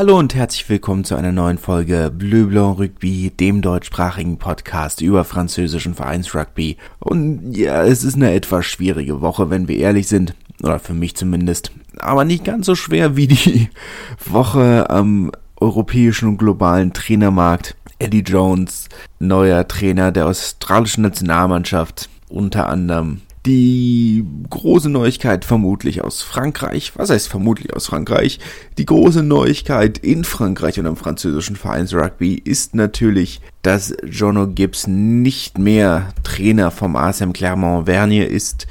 [0.00, 5.24] Hallo und herzlich willkommen zu einer neuen Folge Bleu Blanc Rugby, dem deutschsprachigen Podcast über
[5.24, 6.78] französischen Vereinsrugby.
[7.00, 10.34] Und ja, es ist eine etwas schwierige Woche, wenn wir ehrlich sind.
[10.62, 11.72] Oder für mich zumindest.
[11.98, 13.68] Aber nicht ganz so schwer wie die
[14.24, 17.76] Woche am europäischen und globalen Trainermarkt.
[17.98, 18.88] Eddie Jones,
[19.18, 26.92] neuer Trainer der australischen Nationalmannschaft, unter anderem die große Neuigkeit vermutlich aus Frankreich.
[26.96, 28.38] Was heißt vermutlich aus Frankreich?
[28.76, 35.58] Die große Neuigkeit in Frankreich und am französischen Vereinsrugby ist natürlich, dass Jono Gibbs nicht
[35.58, 38.66] mehr Trainer vom ASM Clermont-Vernier ist.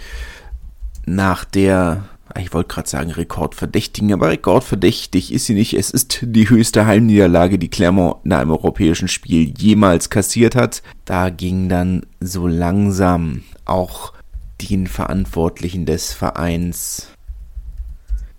[1.06, 2.04] Nach der
[2.38, 5.74] ich wollte gerade sagen Rekordverdächtigen, aber rekordverdächtig ist sie nicht.
[5.74, 10.84] Es ist die höchste Heimniederlage, die Clermont in einem europäischen Spiel jemals kassiert hat.
[11.06, 14.14] Da ging dann so langsam auch
[14.62, 17.10] den Verantwortlichen des Vereins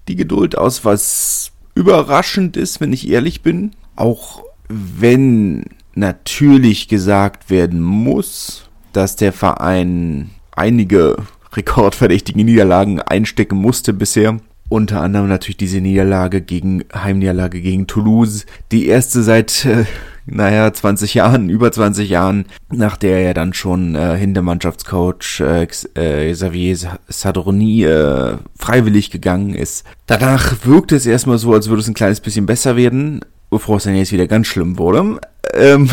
[0.08, 3.72] die Geduld aus, was überraschend ist, wenn ich ehrlich bin.
[3.96, 5.64] Auch wenn
[5.94, 11.16] natürlich gesagt werden muss, dass der Verein einige
[11.52, 14.38] rekordverdächtige Niederlagen einstecken musste bisher.
[14.68, 18.46] Unter anderem natürlich diese Niederlage gegen, Heimniederlage gegen Toulouse.
[18.70, 19.84] Die erste seit, äh,
[20.26, 26.32] naja, 20 Jahren, über 20 Jahren, nach der er dann schon äh, Hintermannschaftscoach äh, äh,
[26.32, 29.84] Xavier Sadorni äh, freiwillig gegangen ist.
[30.06, 33.84] Danach wirkte es erstmal so, als würde es ein kleines bisschen besser werden, bevor es
[33.84, 35.18] dann jetzt wieder ganz schlimm wurde.
[35.54, 35.88] Ähm,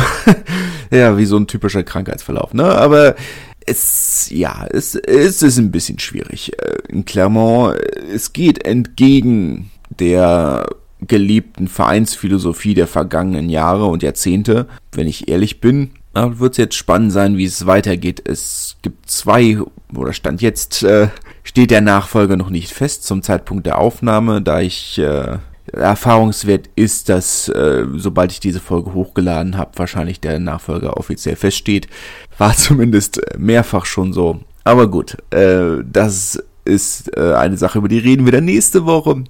[0.92, 2.66] ja, wie so ein typischer Krankheitsverlauf, ne?
[2.66, 3.16] Aber
[3.66, 6.54] es, ja, es, es ist ein bisschen schwierig.
[6.60, 7.76] Äh, in Clermont,
[8.14, 10.68] es geht entgegen der
[11.02, 15.92] geliebten Vereinsphilosophie der vergangenen Jahre und Jahrzehnte, wenn ich ehrlich bin.
[16.14, 18.22] wird es jetzt spannend sein, wie es weitergeht.
[18.28, 19.60] Es gibt zwei,
[19.96, 21.10] oder Stand jetzt, äh,
[21.44, 25.38] steht der Nachfolger noch nicht fest zum Zeitpunkt der Aufnahme, da ich äh,
[25.72, 31.88] Erfahrungswert ist, dass äh, sobald ich diese Folge hochgeladen habe, wahrscheinlich der Nachfolger offiziell feststeht.
[32.38, 34.40] War zumindest mehrfach schon so.
[34.64, 39.24] Aber gut, äh, das ist äh, eine Sache, über die reden wir dann nächste Woche.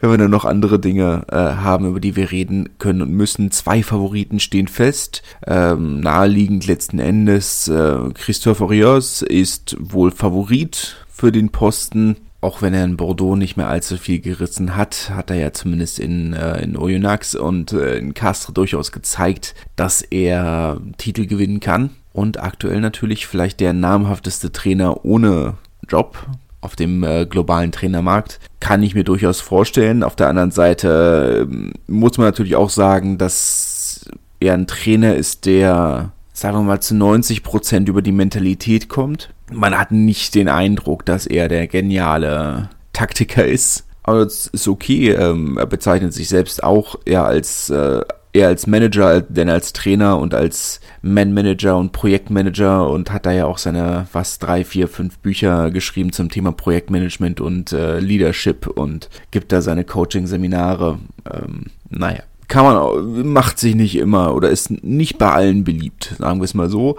[0.00, 3.50] Wenn wir dann noch andere Dinge äh, haben, über die wir reden können und müssen.
[3.50, 5.22] Zwei Favoriten stehen fest.
[5.46, 7.68] Ähm, naheliegend letzten Endes.
[7.68, 13.56] Äh, Christophe Rios ist wohl Favorit für den Posten auch wenn er in Bordeaux nicht
[13.56, 17.96] mehr allzu viel gerissen hat, hat er ja zumindest in, äh, in Oyonnax und äh,
[17.96, 21.90] in Castres durchaus gezeigt, dass er Titel gewinnen kann.
[22.12, 25.54] Und aktuell natürlich vielleicht der namhafteste Trainer ohne
[25.88, 26.26] Job
[26.64, 28.40] auf dem äh, globalen Trainermarkt.
[28.60, 30.02] Kann ich mir durchaus vorstellen.
[30.02, 34.08] Auf der anderen Seite äh, muss man natürlich auch sagen, dass
[34.40, 39.30] er ein Trainer ist, der sagen wir mal, zu 90 Prozent über die Mentalität kommt.
[39.52, 43.86] Man hat nicht den Eindruck, dass er der geniale Taktiker ist.
[44.02, 45.12] Aber es ist okay.
[45.12, 48.02] Ähm, er bezeichnet sich selbst auch eher als, äh,
[48.34, 53.46] eher als Manager, denn als Trainer und als Man-Manager und Projektmanager und hat da ja
[53.46, 59.08] auch seine was drei, vier, fünf Bücher geschrieben zum Thema Projektmanagement und äh, Leadership und
[59.30, 60.98] gibt da seine Coaching-Seminare.
[61.32, 66.40] Ähm, naja, kann man, macht sich nicht immer oder ist nicht bei allen beliebt, sagen
[66.40, 66.98] wir es mal so.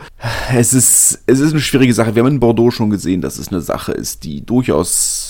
[0.54, 2.16] Es ist, es ist eine schwierige Sache.
[2.16, 5.25] Wir haben in Bordeaux schon gesehen, dass es eine Sache ist, die durchaus,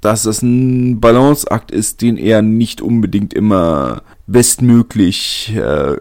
[0.00, 5.96] dass es ein Balanceakt ist, den er nicht unbedingt immer bestmöglich äh,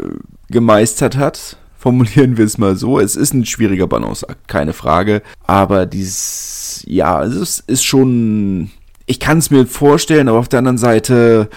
[0.49, 1.57] gemeistert hat.
[1.77, 2.99] Formulieren wir es mal so.
[2.99, 5.21] Es ist ein schwieriger Balanceakt, keine Frage.
[5.45, 8.71] Aber dieses, ja, es ist, schon,
[9.05, 11.49] ich kann es mir vorstellen, aber auf der anderen Seite,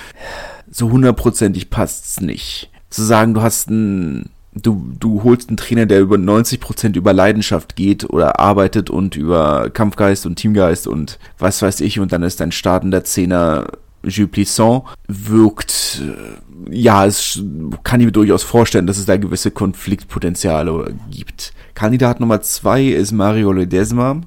[0.70, 2.70] so hundertprozentig passt's nicht.
[2.90, 7.12] Zu sagen, du hast einen, du, du holst einen Trainer, der über 90 Prozent über
[7.12, 12.22] Leidenschaft geht oder arbeitet und über Kampfgeist und Teamgeist und was weiß ich und dann
[12.22, 13.66] ist dein startender Zehner
[14.02, 17.42] Jules Plisson wirkt, äh, ja, es
[17.84, 21.52] kann ich mir durchaus vorstellen, dass es da gewisse Konfliktpotenziale gibt.
[21.74, 24.22] Kandidat Nummer zwei ist Mario Ledesma,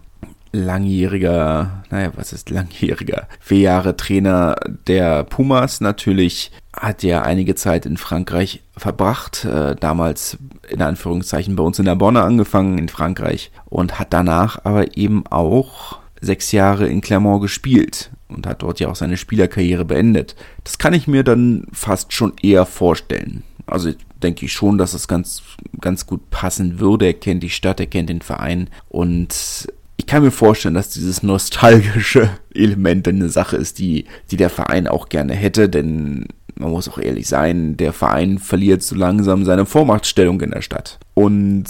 [0.53, 4.55] langjähriger, naja, was ist langjähriger, vier Jahre Trainer
[4.87, 5.81] der Pumas.
[5.81, 10.37] Natürlich hat er einige Zeit in Frankreich verbracht, äh, damals
[10.69, 15.25] in Anführungszeichen bei uns in der Bonne angefangen in Frankreich und hat danach aber eben
[15.27, 20.35] auch sechs Jahre in Clermont gespielt und hat dort ja auch seine Spielerkarriere beendet.
[20.63, 23.43] Das kann ich mir dann fast schon eher vorstellen.
[23.65, 23.91] Also
[24.21, 25.41] denke ich schon, dass es ganz,
[25.81, 27.05] ganz gut passen würde.
[27.05, 29.67] Er kennt die Stadt, er kennt den Verein und
[29.97, 34.87] ich kann mir vorstellen, dass dieses nostalgische Element eine Sache ist, die, die der Verein
[34.87, 39.65] auch gerne hätte, denn man muss auch ehrlich sein, der Verein verliert so langsam seine
[39.65, 40.99] Vormachtstellung in der Stadt.
[41.13, 41.65] Und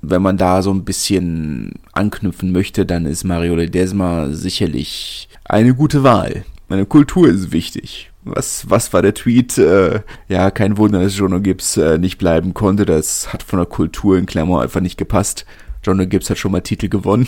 [0.00, 6.02] wenn man da so ein bisschen anknüpfen möchte, dann ist Mario Ledesma sicherlich eine gute
[6.02, 6.44] Wahl.
[6.68, 8.10] Meine Kultur ist wichtig.
[8.24, 9.56] Was, was war der Tweet?
[9.56, 12.84] Äh, ja, kein Wunder, dass Jono Gibbs äh, nicht bleiben konnte.
[12.84, 15.46] Das hat von der Kultur in Clermont einfach nicht gepasst.
[15.88, 17.26] Jono Gibbs hat schon mal Titel gewonnen.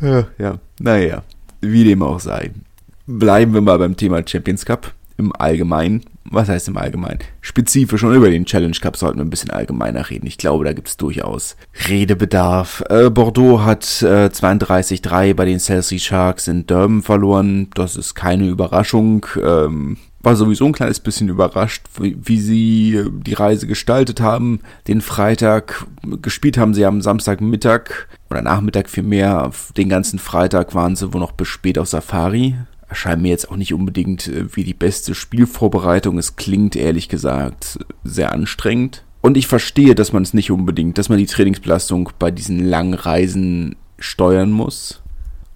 [0.38, 1.22] ja, naja,
[1.60, 2.52] wie dem auch sei.
[3.06, 7.20] Bleiben wir mal beim Thema Champions Cup im Allgemeinen was heißt im Allgemeinen?
[7.40, 10.26] Spezifisch und über den Challenge Cup sollten wir ein bisschen allgemeiner reden.
[10.26, 11.56] Ich glaube, da gibt es durchaus
[11.88, 12.82] Redebedarf.
[12.88, 17.68] Äh, Bordeaux hat äh, 32-3 bei den Chelsea Sharks in Durban verloren.
[17.74, 19.26] Das ist keine Überraschung.
[19.42, 24.60] Ähm, war sowieso ein kleines bisschen überrascht, wie, wie sie die Reise gestaltet haben.
[24.86, 25.86] Den Freitag
[26.22, 29.50] gespielt haben sie am Samstagmittag oder Nachmittag vielmehr.
[29.76, 32.56] Den ganzen Freitag waren sie wohl noch bis spät auf Safari
[32.88, 36.18] erscheint mir jetzt auch nicht unbedingt äh, wie die beste Spielvorbereitung.
[36.18, 39.04] Es klingt ehrlich gesagt sehr anstrengend.
[39.20, 42.94] Und ich verstehe, dass man es nicht unbedingt, dass man die Trainingsbelastung bei diesen langen
[42.94, 45.02] Reisen steuern muss.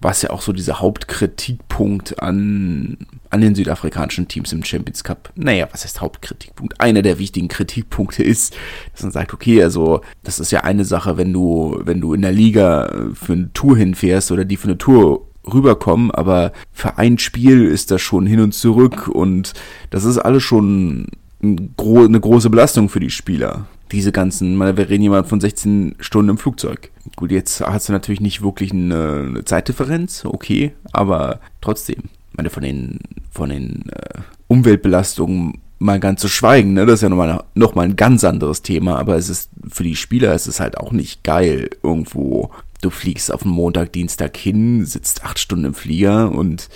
[0.03, 2.97] Was ja auch so dieser Hauptkritikpunkt an,
[3.29, 6.81] an den südafrikanischen Teams im Champions Cup, naja, was heißt Hauptkritikpunkt?
[6.81, 8.53] Einer der wichtigen Kritikpunkte ist,
[8.91, 12.21] dass man sagt, okay, also, das ist ja eine Sache, wenn du, wenn du in
[12.21, 17.17] der Liga für eine Tour hinfährst oder die für eine Tour rüberkommen, aber für ein
[17.17, 19.53] Spiel ist das schon hin und zurück und
[19.89, 21.07] das ist alles schon
[21.41, 23.67] eine große Belastung für die Spieler.
[23.93, 26.89] Diese ganzen, wir reden jemand von 16 Stunden im Flugzeug.
[27.15, 32.03] Gut, jetzt hast du natürlich nicht wirklich eine, Zeitdifferenz, okay, aber trotzdem,
[32.33, 32.99] meine, von den,
[33.31, 36.85] von den äh, Umweltbelastungen mal ganz zu schweigen, ne?
[36.85, 39.97] Das ist ja nochmal noch mal ein ganz anderes Thema, aber es ist für die
[39.97, 42.51] Spieler ist es halt auch nicht geil, irgendwo
[42.81, 46.69] du fliegst auf den Montag, Dienstag hin, sitzt acht Stunden im Flieger und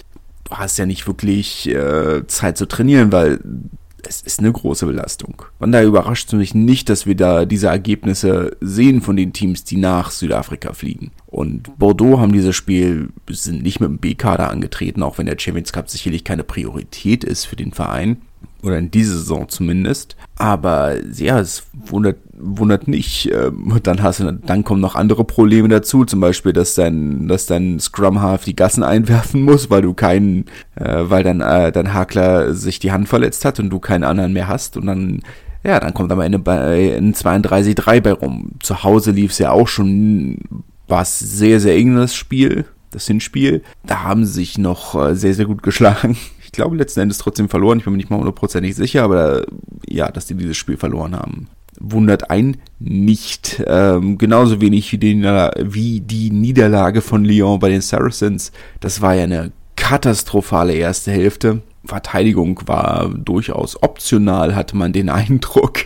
[0.46, 3.40] du hast ja nicht wirklich äh, Zeit zu trainieren, weil
[4.08, 5.44] es ist eine große Belastung.
[5.60, 9.64] Von daher überrascht es mich nicht, dass wir da diese Ergebnisse sehen von den Teams,
[9.64, 11.12] die nach Südafrika fliegen.
[11.26, 15.74] Und Bordeaux haben dieses Spiel, sind nicht mit dem B-Kader angetreten, auch wenn der Champions
[15.74, 18.18] Cup sicherlich keine Priorität ist für den Verein
[18.68, 20.16] oder in dieser Saison zumindest.
[20.36, 23.32] Aber ja, es wundert, wundert nicht.
[23.32, 27.46] Ähm, dann hast du, dann kommen noch andere Probleme dazu, zum Beispiel, dass dein, dass
[27.46, 31.94] dein Scrum Half die Gassen einwerfen muss, weil du keinen, äh, weil dann äh, dein
[31.94, 35.22] Hakler sich die Hand verletzt hat und du keinen anderen mehr hast und dann
[35.64, 38.52] ja, dann kommt am Ende bei ein 32-3 bei rum.
[38.62, 40.38] Zu Hause lief es ja auch schon,
[40.88, 43.64] war es sehr, sehr eng das Spiel, das Hinspiel.
[43.86, 46.16] Da haben sie sich noch äh, sehr, sehr gut geschlagen
[46.58, 47.78] glaube letzten Endes trotzdem verloren.
[47.78, 49.46] Ich bin mir nicht mal hundertprozentig sicher, aber
[49.88, 51.48] ja, dass die dieses Spiel verloren haben.
[51.80, 53.64] Wundert ein nicht.
[53.66, 58.52] Ähm, genauso wenig wie die, wie die Niederlage von Lyon bei den Saracens.
[58.80, 61.62] Das war ja eine katastrophale erste Hälfte.
[61.86, 65.82] Verteidigung war durchaus optional, hatte man den Eindruck.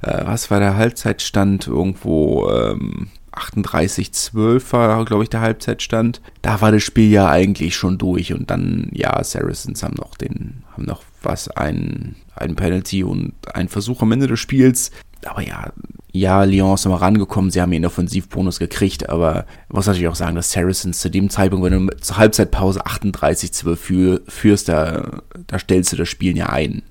[0.00, 1.66] Äh, was war der Halbzeitstand?
[1.66, 6.20] Irgendwo ähm, 38-12 war, glaube ich, der Halbzeitstand.
[6.42, 10.64] Da war das Spiel ja eigentlich schon durch und dann, ja, Saracens haben noch den,
[10.72, 14.90] haben noch was, ein, ein Penalty und ein Versuch am Ende des Spiels.
[15.24, 15.72] Aber ja,
[16.12, 20.36] ja, Lyon ist nochmal rangekommen, sie haben ihren Offensivbonus gekriegt, aber muss natürlich auch sagen,
[20.36, 25.92] dass Saracens zu dem Zeitpunkt, wenn du zur Halbzeitpause 38-12 für, führst, da, da stellst
[25.92, 26.82] du das Spiel ja ein.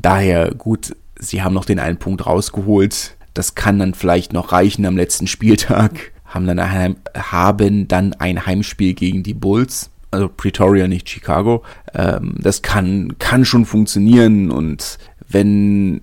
[0.00, 4.86] Daher gut, sie haben noch den einen Punkt rausgeholt das kann dann vielleicht noch reichen
[4.86, 6.12] am letzten Spieltag.
[6.24, 9.90] Haben dann ein, haben dann ein Heimspiel gegen die Bulls.
[10.10, 11.62] Also Pretoria, nicht Chicago.
[11.92, 14.50] Ähm, das kann, kann schon funktionieren.
[14.50, 14.98] Und
[15.28, 16.00] wenn,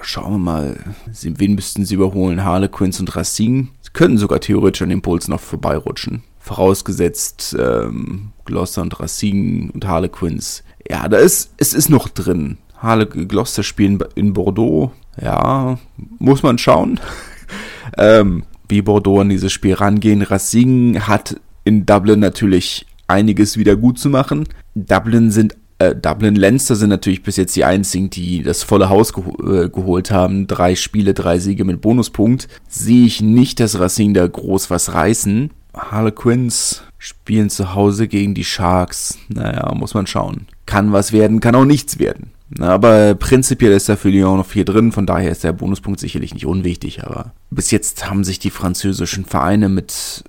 [0.00, 0.76] schauen wir mal,
[1.12, 2.42] wen müssten sie überholen?
[2.42, 3.68] Harlequins und Racine.
[3.82, 6.22] Sie könnten sogar theoretisch an den Bulls noch vorbeirutschen.
[6.38, 10.64] Vorausgesetzt, ähm, Gloucester und Racine und Harlequins.
[10.88, 12.56] Ja, da ist, es ist noch drin.
[12.78, 15.78] Harle Gloucester spielen in Bordeaux ja,
[16.18, 17.00] muss man schauen,
[17.98, 20.22] ähm, wie Bordeaux an dieses Spiel rangehen.
[20.22, 24.48] Racing hat in Dublin natürlich einiges wieder gut zu machen.
[24.74, 29.12] Dublin sind äh, Dublin Leinster sind natürlich bis jetzt die einzigen, die das volle Haus
[29.12, 30.46] geho äh, geholt haben.
[30.46, 32.48] Drei Spiele, drei Siege mit Bonuspunkt.
[32.68, 35.50] Sehe ich nicht, dass Racing da groß was reißen.
[35.74, 39.18] Harlequins spielen zu Hause gegen die Sharks.
[39.28, 40.46] Naja, muss man schauen.
[40.64, 42.30] Kann was werden, kann auch nichts werden.
[42.58, 46.32] Aber prinzipiell ist da für Lyon noch viel drin, von daher ist der Bonuspunkt sicherlich
[46.32, 47.04] nicht unwichtig.
[47.04, 50.24] Aber bis jetzt haben sich die französischen Vereine mit,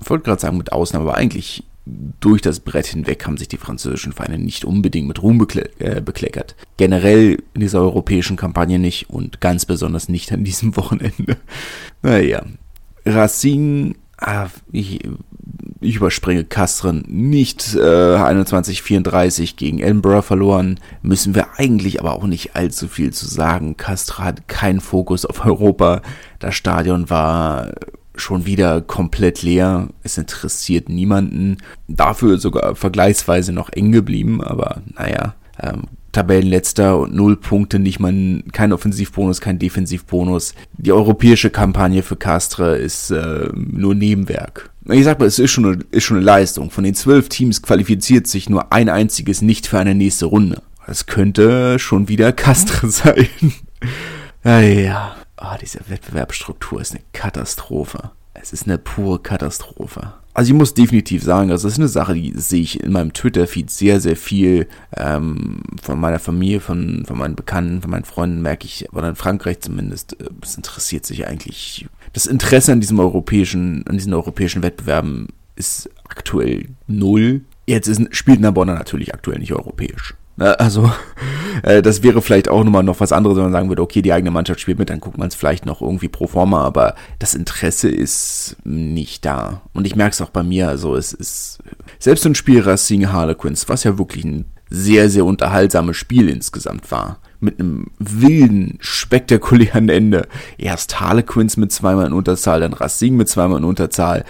[0.00, 1.64] ich wollte gerade sagen mit Ausnahme, aber eigentlich
[2.20, 6.00] durch das Brett hinweg haben sich die französischen Vereine nicht unbedingt mit Ruhm bekle äh,
[6.00, 6.54] bekleckert.
[6.76, 11.36] Generell in dieser europäischen Kampagne nicht und ganz besonders nicht an diesem Wochenende.
[12.02, 12.44] Naja,
[13.06, 15.00] Racing ah, ich,
[15.80, 22.54] ich überspringe Castren nicht äh, 21-34 gegen Edinburgh verloren, müssen wir eigentlich aber auch nicht
[22.54, 23.76] allzu viel zu sagen.
[23.76, 26.02] Castre hat keinen Fokus auf Europa.
[26.38, 27.72] Das Stadion war
[28.14, 29.88] schon wieder komplett leer.
[30.02, 31.58] Es interessiert niemanden.
[31.88, 35.34] Dafür sogar vergleichsweise noch eng geblieben, aber naja.
[35.58, 40.54] Ähm, Tabellenletzter und null Punkte, nicht mal kein Offensivbonus, kein Defensivbonus.
[40.76, 44.70] Die europäische Kampagne für Castre ist äh, nur Nebenwerk.
[44.90, 46.70] Ich sag mal, es ist schon, eine, ist schon eine Leistung.
[46.70, 50.62] Von den zwölf Teams qualifiziert sich nur ein einziges nicht für eine nächste Runde.
[50.86, 53.28] Das könnte schon wieder Castre sein.
[54.44, 55.16] ja, ja.
[55.40, 58.10] Oh, diese Wettbewerbsstruktur ist eine Katastrophe.
[58.34, 60.14] Es ist eine pure Katastrophe.
[60.32, 63.12] Also ich muss definitiv sagen, also das ist eine Sache, die sehe ich in meinem
[63.12, 68.40] Twitter-Feed sehr, sehr viel ähm, von meiner Familie, von, von meinen Bekannten, von meinen Freunden
[68.40, 71.88] merke ich, oder in Frankreich zumindest, äh, es interessiert sich eigentlich.
[72.12, 77.42] Das Interesse an diesem europäischen, an diesen europäischen Wettbewerben ist aktuell null.
[77.66, 80.14] Jetzt ist, spielt Narbonne natürlich aktuell nicht europäisch.
[80.36, 80.90] Ne, also,
[81.62, 84.12] äh, das wäre vielleicht auch nochmal noch was anderes, wenn man sagen würde, okay, die
[84.12, 87.34] eigene Mannschaft spielt mit, dann guckt man es vielleicht noch irgendwie pro forma, aber das
[87.34, 89.60] Interesse ist nicht da.
[89.72, 91.58] Und ich merke es auch bei mir, also es ist,
[91.98, 97.18] selbst ein Spiel Racing Harlequins, was ja wirklich ein sehr, sehr unterhaltsames Spiel insgesamt war,
[97.40, 100.28] mit einem wilden, spektakulären Ende.
[100.58, 104.24] Erst Harlequins mit zweimal in Unterzahl, dann Racing mit zweimal in Unterzahl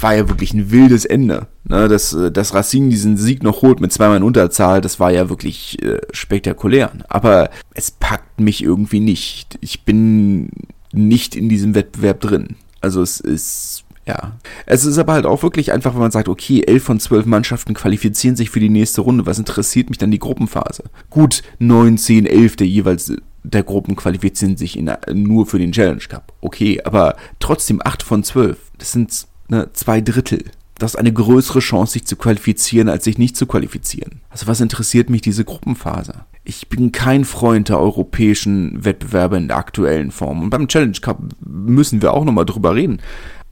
[0.00, 1.48] war ja wirklich ein wildes Ende.
[1.64, 5.10] Ne, dass, äh, dass Racing diesen Sieg noch holt mit zweimal in Unterzahl, das war
[5.10, 6.92] ja wirklich äh, spektakulär.
[7.08, 9.58] Aber es packt mich irgendwie nicht.
[9.60, 10.50] Ich bin
[10.92, 12.56] nicht in diesem Wettbewerb drin.
[12.80, 14.32] Also es ist, ja.
[14.66, 17.74] Es ist aber halt auch wirklich einfach, wenn man sagt, okay, elf von zwölf Mannschaften
[17.74, 19.26] qualifizieren sich für die nächste Runde.
[19.26, 20.84] Was interessiert mich dann die Gruppenphase?
[21.08, 23.12] Gut, neun, zehn, elf der jeweils
[23.42, 26.32] der Gruppen qualifizieren sich in, nur für den Challenge Cup.
[26.40, 28.58] Okay, aber trotzdem acht von zwölf.
[28.76, 30.44] Das sind ne, zwei Drittel.
[30.78, 34.20] Das ist eine größere Chance, sich zu qualifizieren, als sich nicht zu qualifizieren.
[34.30, 36.24] Also was interessiert mich diese Gruppenphase?
[36.44, 40.42] Ich bin kein Freund der europäischen Wettbewerbe in der aktuellen Form.
[40.42, 43.00] Und beim Challenge Cup müssen wir auch nochmal drüber reden.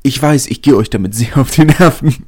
[0.09, 2.15] Ich weiß, ich gehe euch damit sehr auf die Nerven.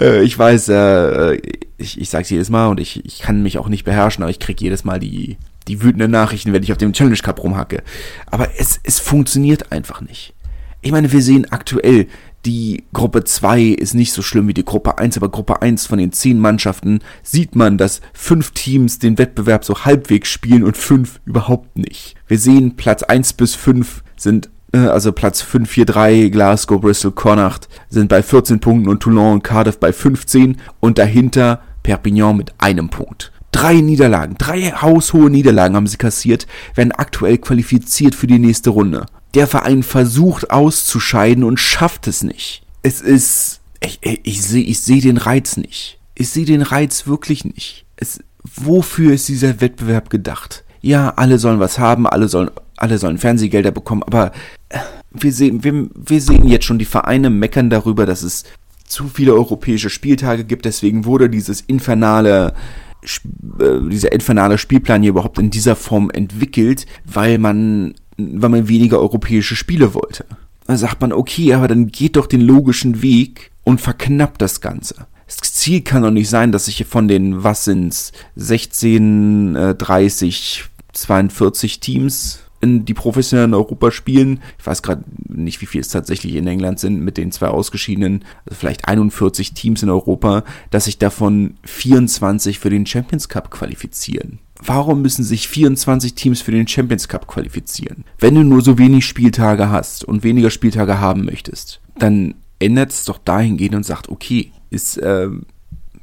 [0.00, 1.34] Äh, ich weiß, äh,
[1.78, 4.38] ich, ich sag's jedes Mal und ich, ich kann mich auch nicht beherrschen, aber ich
[4.38, 7.82] krieg jedes Mal die, die wütenden Nachrichten, wenn ich auf dem Challenge Cup rumhacke.
[8.26, 10.34] Aber es, es funktioniert einfach nicht.
[10.82, 12.06] Ich meine, wir sehen aktuell,
[12.44, 15.98] die Gruppe 2 ist nicht so schlimm wie die Gruppe 1, aber Gruppe 1 von
[15.98, 21.20] den 10 Mannschaften sieht man, dass fünf Teams den Wettbewerb so halbwegs spielen und fünf
[21.24, 22.14] überhaupt nicht.
[22.28, 27.12] Wir sehen Platz 1 bis 5 sind äh, also Platz 5, 4, 3, Glasgow, Bristol,
[27.12, 32.52] Connacht sind bei 14 Punkten und Toulon und Cardiff bei 15 und dahinter Perpignan mit
[32.58, 33.32] einem Punkt.
[33.50, 39.06] Drei Niederlagen, drei haushohe Niederlagen haben sie kassiert, werden aktuell qualifiziert für die nächste Runde
[39.34, 42.62] der Verein versucht auszuscheiden und schafft es nicht.
[42.82, 45.98] Es ist, ich, ich, ich sehe ich seh den Reiz nicht.
[46.14, 47.84] Ich sehe den Reiz wirklich nicht.
[47.96, 50.64] Es, wofür ist dieser Wettbewerb gedacht?
[50.80, 54.32] Ja, alle sollen was haben, alle sollen, alle sollen Fernsehgelder bekommen, aber
[54.68, 54.78] äh,
[55.10, 58.44] wir sehen, wir, wir sehen jetzt schon die Vereine meckern darüber, dass es
[58.84, 62.54] zu viele europäische Spieltage gibt, deswegen wurde dieses infernale
[63.02, 68.98] äh, dieser infernale Spielplan hier überhaupt in dieser Form entwickelt, weil man weil man weniger
[68.98, 70.24] europäische Spiele wollte.
[70.66, 75.06] Da sagt man, okay, aber dann geht doch den logischen Weg und verknappt das Ganze.
[75.26, 81.80] Das Ziel kann doch nicht sein, dass sich von den, was sind's, 16, 30, 42
[81.80, 84.40] Teams in die professionellen Europa spielen.
[84.58, 88.24] Ich weiß gerade nicht, wie viel es tatsächlich in England sind mit den zwei ausgeschiedenen,
[88.46, 94.40] also vielleicht 41 Teams in Europa, dass sich davon 24 für den Champions Cup qualifizieren.
[94.60, 98.04] Warum müssen sich 24 Teams für den Champions Cup qualifizieren?
[98.18, 103.04] Wenn du nur so wenig Spieltage hast und weniger Spieltage haben möchtest, dann ändert es
[103.04, 105.28] doch dahingehend und sagt, okay, ist, äh,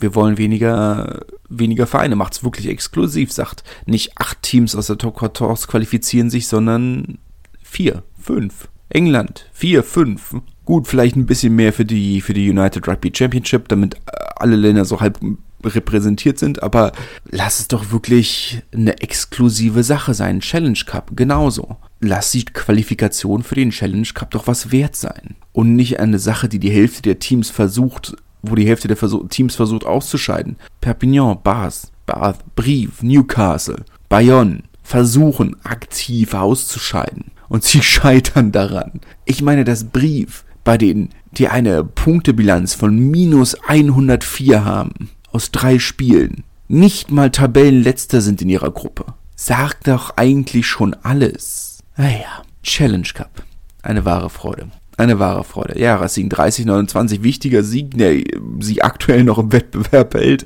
[0.05, 4.99] wir wollen weniger, weniger Vereine, macht es wirklich exklusiv, sagt nicht acht Teams aus der
[4.99, 7.17] Top 14 qualifizieren sich, sondern
[7.63, 8.67] vier, fünf.
[8.89, 10.35] England, vier, fünf.
[10.63, 13.97] Gut, vielleicht ein bisschen mehr für die, für die United Rugby Championship, damit
[14.35, 15.19] alle Länder so halb
[15.63, 16.91] repräsentiert sind, aber
[17.31, 20.41] lass es doch wirklich eine exklusive Sache sein.
[20.41, 21.77] Challenge Cup, genauso.
[21.99, 25.35] Lass die Qualifikation für den Challenge Cup doch was wert sein.
[25.51, 28.15] Und nicht eine Sache, die die Hälfte der Teams versucht,
[28.49, 30.57] wo die Hälfte der Versuch Teams versucht auszuscheiden.
[30.81, 37.31] Perpignan, Bath, Bath, Brive, Newcastle, Bayonne versuchen aktiv auszuscheiden.
[37.49, 39.01] Und sie scheitern daran.
[39.25, 45.79] Ich meine, das Brief, bei denen die eine Punktebilanz von minus 104 haben, aus drei
[45.79, 49.05] Spielen nicht mal Tabellenletzter sind in ihrer Gruppe.
[49.35, 51.83] Sagt doch eigentlich schon alles.
[51.97, 53.43] Naja, Challenge Cup.
[53.83, 54.69] Eine wahre Freude.
[54.97, 55.77] Eine wahre Freude.
[55.79, 58.21] Ja, Racing 30, 29, wichtiger Sieg, der
[58.59, 60.45] sie aktuell noch im Wettbewerb hält.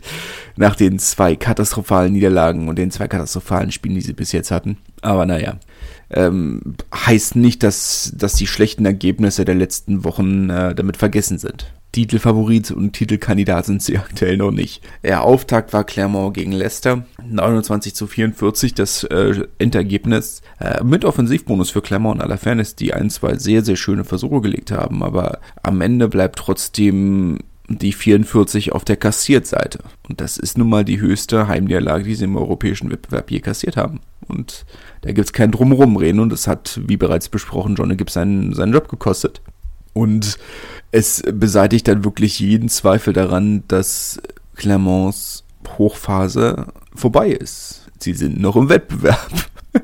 [0.56, 4.77] nach den zwei katastrophalen Niederlagen und den zwei katastrophalen Spielen, die sie bis jetzt hatten.
[5.01, 5.56] Aber naja,
[6.12, 11.72] ähm, heißt nicht, dass, dass die schlechten Ergebnisse der letzten Wochen äh, damit vergessen sind.
[11.92, 14.82] Titelfavorit und Titelkandidat sind sie aktuell noch nicht.
[15.04, 20.42] Der Auftakt war Clermont gegen Leicester, 29 zu 44 das äh, Endergebnis.
[20.60, 24.42] Äh, mit Offensivbonus für Clermont in aller Fairness, die ein, zwei sehr, sehr schöne Versuche
[24.42, 29.80] gelegt haben, aber am Ende bleibt trotzdem die 44 auf der Kassiertseite.
[30.08, 33.78] Und das ist nun mal die höchste Heimniederlage, die sie im europäischen Wettbewerb je kassiert
[33.78, 34.00] haben.
[34.28, 34.66] Und
[35.01, 38.89] da gibt's kein Drumherumreden und es hat, wie bereits besprochen, Johnny Gibbs seinen, seinen Job
[38.89, 39.41] gekostet.
[39.94, 40.38] Und
[40.91, 44.22] es beseitigt dann wirklich jeden Zweifel daran, dass
[44.56, 45.44] Clermonts
[45.77, 47.88] Hochphase vorbei ist.
[48.00, 49.29] Sie sind noch im Wettbewerb.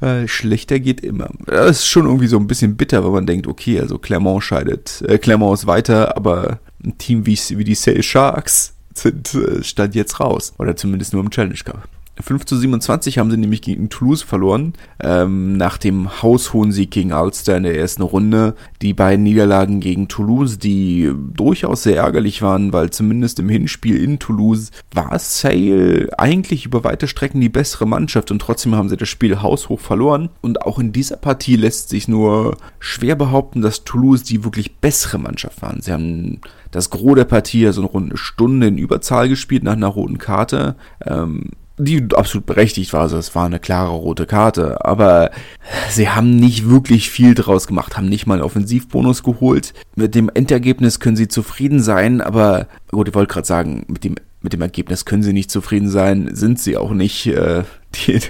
[0.00, 1.28] Äh, schlechter geht immer.
[1.44, 5.02] Das ist schon irgendwie so ein bisschen bitter, weil man denkt, okay, also Clermont scheidet,
[5.06, 9.94] äh, Clermont ist weiter, aber ein Team wie, wie die Sale Sharks sind, äh, stand
[9.94, 10.54] jetzt raus.
[10.56, 11.86] Oder zumindest nur im Challenge Cup.
[12.22, 14.74] 5 zu 27 haben sie nämlich gegen Toulouse verloren.
[15.00, 18.54] Ähm, nach dem haushohen Sieg gegen Ulster in der ersten Runde.
[18.82, 24.18] Die beiden Niederlagen gegen Toulouse, die durchaus sehr ärgerlich waren, weil zumindest im Hinspiel in
[24.18, 29.08] Toulouse war Sale eigentlich über weite Strecken die bessere Mannschaft und trotzdem haben sie das
[29.08, 30.30] Spiel haushoch verloren.
[30.40, 35.18] Und auch in dieser Partie lässt sich nur schwer behaupten, dass Toulouse die wirklich bessere
[35.18, 35.80] Mannschaft waren.
[35.80, 39.88] Sie haben das Gros der Partie, also rund eine Stunde in Überzahl gespielt nach einer
[39.88, 40.76] roten Karte.
[41.04, 41.50] Ähm,
[41.84, 45.30] die absolut berechtigt war, also es war eine klare rote Karte, aber
[45.88, 49.74] sie haben nicht wirklich viel draus gemacht, haben nicht mal einen Offensivbonus geholt.
[49.96, 54.16] Mit dem Endergebnis können sie zufrieden sein, aber gut, ich wollte gerade sagen, mit dem
[54.42, 57.26] mit dem Ergebnis können sie nicht zufrieden sein, sind sie auch nicht.
[57.26, 58.20] Äh, die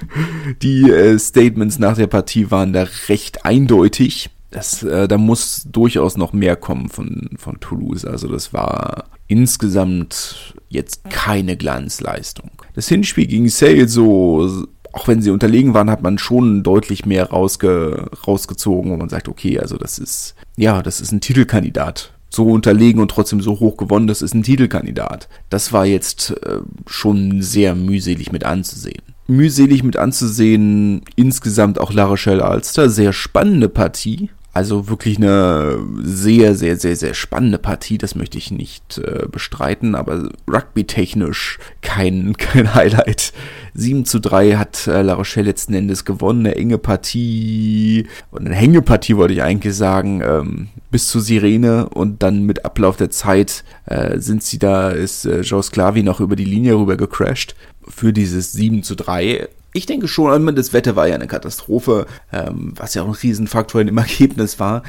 [0.63, 4.31] die äh, Statements nach der Partie waren da recht eindeutig.
[4.51, 8.05] Das, äh, da muss durchaus noch mehr kommen von, von Toulouse.
[8.05, 12.51] Also das war insgesamt jetzt keine Glanzleistung.
[12.75, 17.31] Das Hinspiel gegen Sale so, auch wenn sie unterlegen waren, hat man schon deutlich mehr
[17.31, 22.13] rausge, rausgezogen, wo man sagt, okay, also das ist, ja, das ist ein Titelkandidat.
[22.33, 25.29] So unterlegen und trotzdem so hoch gewonnen, das ist ein Titelkandidat.
[25.49, 29.03] Das war jetzt äh, schon sehr mühselig mit anzusehen.
[29.27, 36.55] Mühselig mit anzusehen, insgesamt auch La Rochelle Alster, sehr spannende Partie, also wirklich eine sehr,
[36.55, 42.75] sehr, sehr, sehr spannende Partie, das möchte ich nicht äh, bestreiten, aber rugby-technisch kein, kein
[42.75, 43.33] Highlight.
[43.73, 48.55] 7 zu 3 hat äh, La Rochelle letzten Endes gewonnen, eine enge Partie, und eine
[48.55, 53.65] Hängepartie wollte ich eigentlich sagen, ähm, bis zur Sirene und dann mit Ablauf der Zeit
[53.87, 57.55] äh, sind sie da, ist äh, Joe Sclavi noch über die Linie rüber gecrashed
[57.89, 62.73] für dieses 7 zu 3 ich denke schon, das Wetter war ja eine Katastrophe, ähm,
[62.77, 64.83] was ja auch ein Riesenfaktor im Ergebnis war.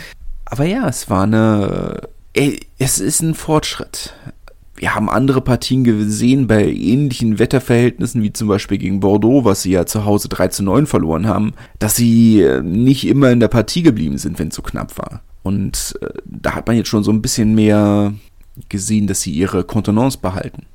[0.46, 2.02] Aber ja, es war eine.
[2.34, 4.14] Es ist ein Fortschritt.
[4.76, 9.72] Wir haben andere Partien gesehen bei ähnlichen Wetterverhältnissen, wie zum Beispiel gegen Bordeaux, was sie
[9.72, 13.50] ja zu Hause 3 zu 9 verloren haben, dass sie äh, nicht immer in der
[13.50, 15.22] Partie geblieben sind, wenn es so knapp war.
[15.44, 18.14] Und äh, da hat man jetzt schon so ein bisschen mehr
[18.70, 20.66] gesehen, dass sie ihre Kontenance behalten.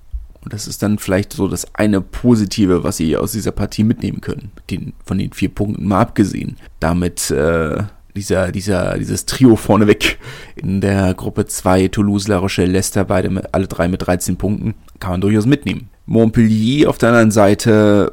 [0.46, 4.20] Und das ist dann vielleicht so das eine Positive, was sie aus dieser Partie mitnehmen
[4.20, 4.52] können.
[4.70, 6.56] Den, von den vier Punkten mal abgesehen.
[6.78, 7.82] Damit äh,
[8.14, 10.20] dieser, dieser, dieses Trio vorneweg
[10.54, 14.76] in der Gruppe 2, Toulouse, La Rochelle, Leicester, beide mit, alle drei mit 13 Punkten,
[15.00, 15.88] kann man durchaus mitnehmen.
[16.06, 18.08] Montpellier auf der anderen Seite,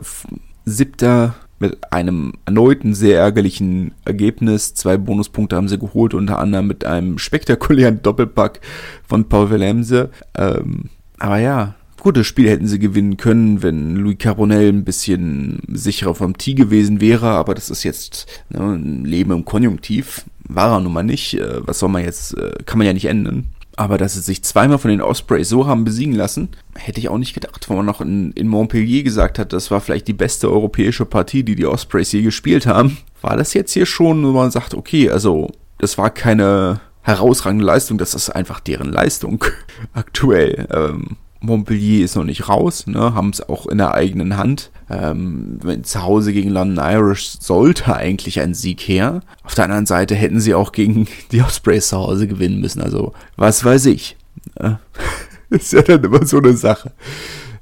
[0.65, 4.73] siebter mit einem erneuten sehr ärgerlichen Ergebnis.
[4.73, 8.59] Zwei Bonuspunkte haben sie geholt, unter anderem mit einem spektakulären Doppelpack
[9.07, 10.09] von Paul Willemse.
[10.35, 15.61] Ähm, aber ja, Gut, das Spiel hätten sie gewinnen können, wenn Louis Carbonell ein bisschen
[15.69, 20.25] sicherer vom Tee gewesen wäre, aber das ist jetzt ne, ein Leben im Konjunktiv.
[20.45, 21.35] War er nun mal nicht.
[21.35, 23.45] Äh, was soll man jetzt, äh, kann man ja nicht ändern.
[23.77, 27.17] Aber dass sie sich zweimal von den Ospreys so haben besiegen lassen, hätte ich auch
[27.17, 27.69] nicht gedacht.
[27.69, 31.43] Wo man noch in, in Montpellier gesagt hat, das war vielleicht die beste europäische Partie,
[31.43, 32.97] die die Ospreys je gespielt haben.
[33.21, 37.97] War das jetzt hier schon, wo man sagt, okay, also das war keine herausragende Leistung,
[37.97, 39.45] das ist einfach deren Leistung
[39.93, 40.67] aktuell.
[40.69, 44.71] Ähm, Montpellier ist noch nicht raus, ne, haben es auch in der eigenen Hand.
[44.89, 49.21] Ähm, wenn zu Hause gegen London Irish sollte eigentlich ein Sieg her.
[49.43, 52.82] Auf der anderen Seite hätten sie auch gegen die Ospreys zu Hause gewinnen müssen.
[52.82, 54.15] Also, was weiß ich.
[54.60, 54.79] Ne?
[55.49, 56.91] ist ja dann immer so eine Sache.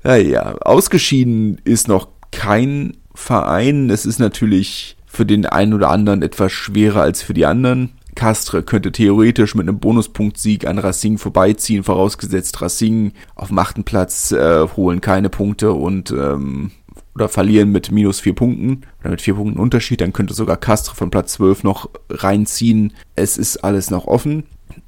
[0.04, 3.90] Naja, ausgeschieden ist noch kein Verein.
[3.90, 7.90] Es ist natürlich für den einen oder anderen etwas schwerer als für die anderen.
[8.16, 14.32] Castre könnte theoretisch mit einem Bonuspunktsieg an Racing vorbeiziehen, vorausgesetzt Racing auf dem achten Platz
[14.32, 16.72] äh, holen keine Punkte und ähm,
[17.16, 20.96] oder verlieren mit minus vier Punkten oder mit vier Punkten Unterschied, dann könnte sogar Castre
[20.96, 22.94] von Platz 12 noch reinziehen.
[23.16, 24.44] Es ist alles noch offen.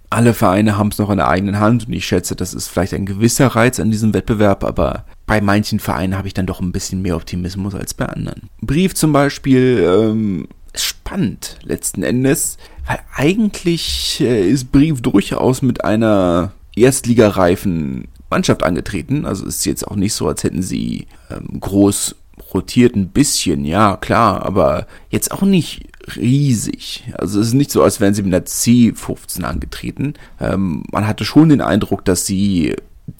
[0.09, 2.93] Alle Vereine haben es noch in der eigenen Hand und ich schätze, das ist vielleicht
[2.93, 6.71] ein gewisser Reiz an diesem Wettbewerb, aber bei manchen Vereinen habe ich dann doch ein
[6.71, 8.49] bisschen mehr Optimismus als bei anderen.
[8.61, 16.51] Brief zum Beispiel ähm, spannend letzten Endes, weil eigentlich äh, ist Brief durchaus mit einer
[16.75, 19.25] erstligareifen Mannschaft angetreten.
[19.25, 22.15] Also ist jetzt auch nicht so, als hätten sie ähm, groß
[22.53, 27.03] rotiert ein bisschen, ja, klar, aber jetzt auch nicht riesig.
[27.17, 30.13] Also es ist nicht so, als wären sie mit einer C15 angetreten.
[30.39, 32.75] Ähm, man hatte schon den Eindruck, dass sie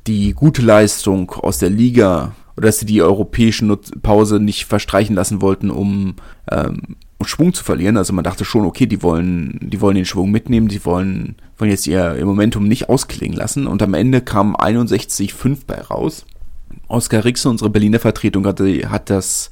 [0.08, 3.65] die gute Leistung aus der Liga oder dass sie die europäische
[4.02, 6.15] Pause nicht verstreichen lassen wollten, um,
[6.52, 7.98] ähm, um Schwung zu verlieren.
[7.98, 11.72] Also man dachte schon, okay, die wollen, die wollen den Schwung mitnehmen, die wollen, wollen
[11.72, 13.66] jetzt ihr, ihr Momentum nicht ausklingen lassen.
[13.66, 16.26] Und am Ende kam 61,5 bei raus.
[16.88, 19.50] Oskar Rixen, unsere Berliner Vertretung, hat, hat das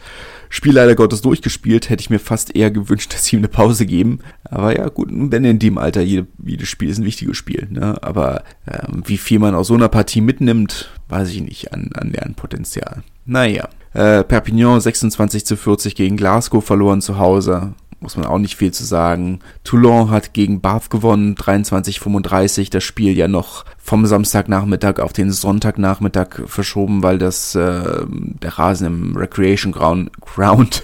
[0.49, 1.89] Spiel leider Gottes durchgespielt.
[1.89, 4.19] Hätte ich mir fast eher gewünscht, dass sie ihm eine Pause geben.
[4.43, 7.67] Aber ja, gut, wenn in dem Alter jede, jedes Spiel ist ein wichtiges Spiel.
[7.71, 7.97] Ne?
[8.03, 12.11] Aber ähm, wie viel man aus so einer Partie mitnimmt, weiß ich nicht an, an
[12.11, 13.03] Lernpotenzial.
[13.25, 13.69] Naja.
[13.93, 18.71] Äh, Perpignan 26 zu 40 gegen Glasgow verloren zu Hause muss man auch nicht viel
[18.71, 19.39] zu sagen.
[19.63, 22.71] Toulon hat gegen Bath gewonnen, 23:35.
[22.71, 28.87] Das Spiel ja noch vom Samstagnachmittag auf den Sonntagnachmittag verschoben, weil das äh, der Rasen
[28.87, 30.83] im Recreation Ground, Ground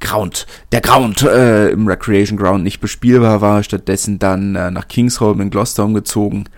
[0.00, 5.40] Ground, der Ground äh, im Recreation Ground nicht bespielbar war, stattdessen dann äh, nach Kingsholm
[5.40, 6.48] in Gloucester umgezogen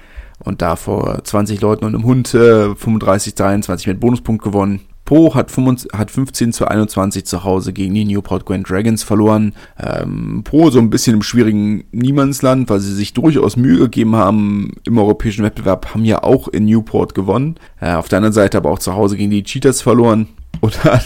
[0.40, 4.80] und da vor 20 Leuten und einem Hund äh, 35, 23 mit Bonuspunkt gewonnen.
[5.08, 9.54] Po hat, 25, hat 15 zu 21 zu Hause gegen die Newport Grand Dragons verloren.
[9.82, 14.72] Ähm, Po so ein bisschen im schwierigen Niemandsland, weil sie sich durchaus Mühe gegeben haben
[14.84, 17.54] im europäischen Wettbewerb, haben ja auch in Newport gewonnen.
[17.80, 20.28] Äh, auf der anderen Seite aber auch zu Hause gegen die Cheaters verloren.
[20.60, 21.00] Oder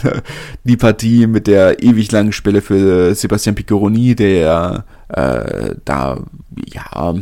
[0.64, 6.18] die Partie mit der ewig langen Spelle für Sebastian Piccoroni, der äh, da,
[6.72, 7.14] ja,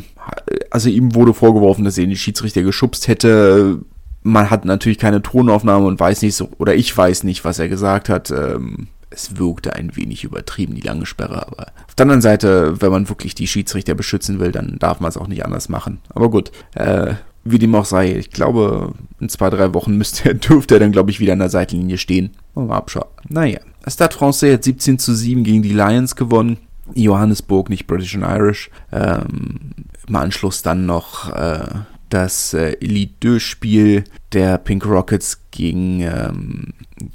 [0.71, 3.81] also ihm wurde vorgeworfen, dass er den Schiedsrichter geschubst hätte
[4.23, 7.69] man hat natürlich keine Tonaufnahme und weiß nicht so, oder ich weiß nicht, was er
[7.69, 8.31] gesagt hat.
[8.31, 12.93] Ähm, es wirkte ein wenig übertrieben, die lange Sperre, aber auf der anderen Seite, wenn
[12.93, 15.99] man wirklich die Schiedsrichter beschützen will, dann darf man es auch nicht anders machen.
[16.11, 20.35] Aber gut, äh, wie dem auch sei, ich glaube, in zwei, drei Wochen müsste er,
[20.35, 22.31] dürfte er dann, glaube ich, wieder an der Seitenlinie stehen.
[22.55, 23.09] Mal abschauen.
[23.29, 23.61] Naja.
[23.87, 26.59] Stade Francais hat 17 zu 7 gegen die Lions gewonnen.
[26.95, 28.71] Johannesburg, nicht British and Irish.
[28.93, 29.73] Ähm,
[30.07, 31.67] Im Anschluss dann noch äh,
[32.11, 36.75] das äh, Elite 2 Spiel der Pink Rockets gegen, ähm,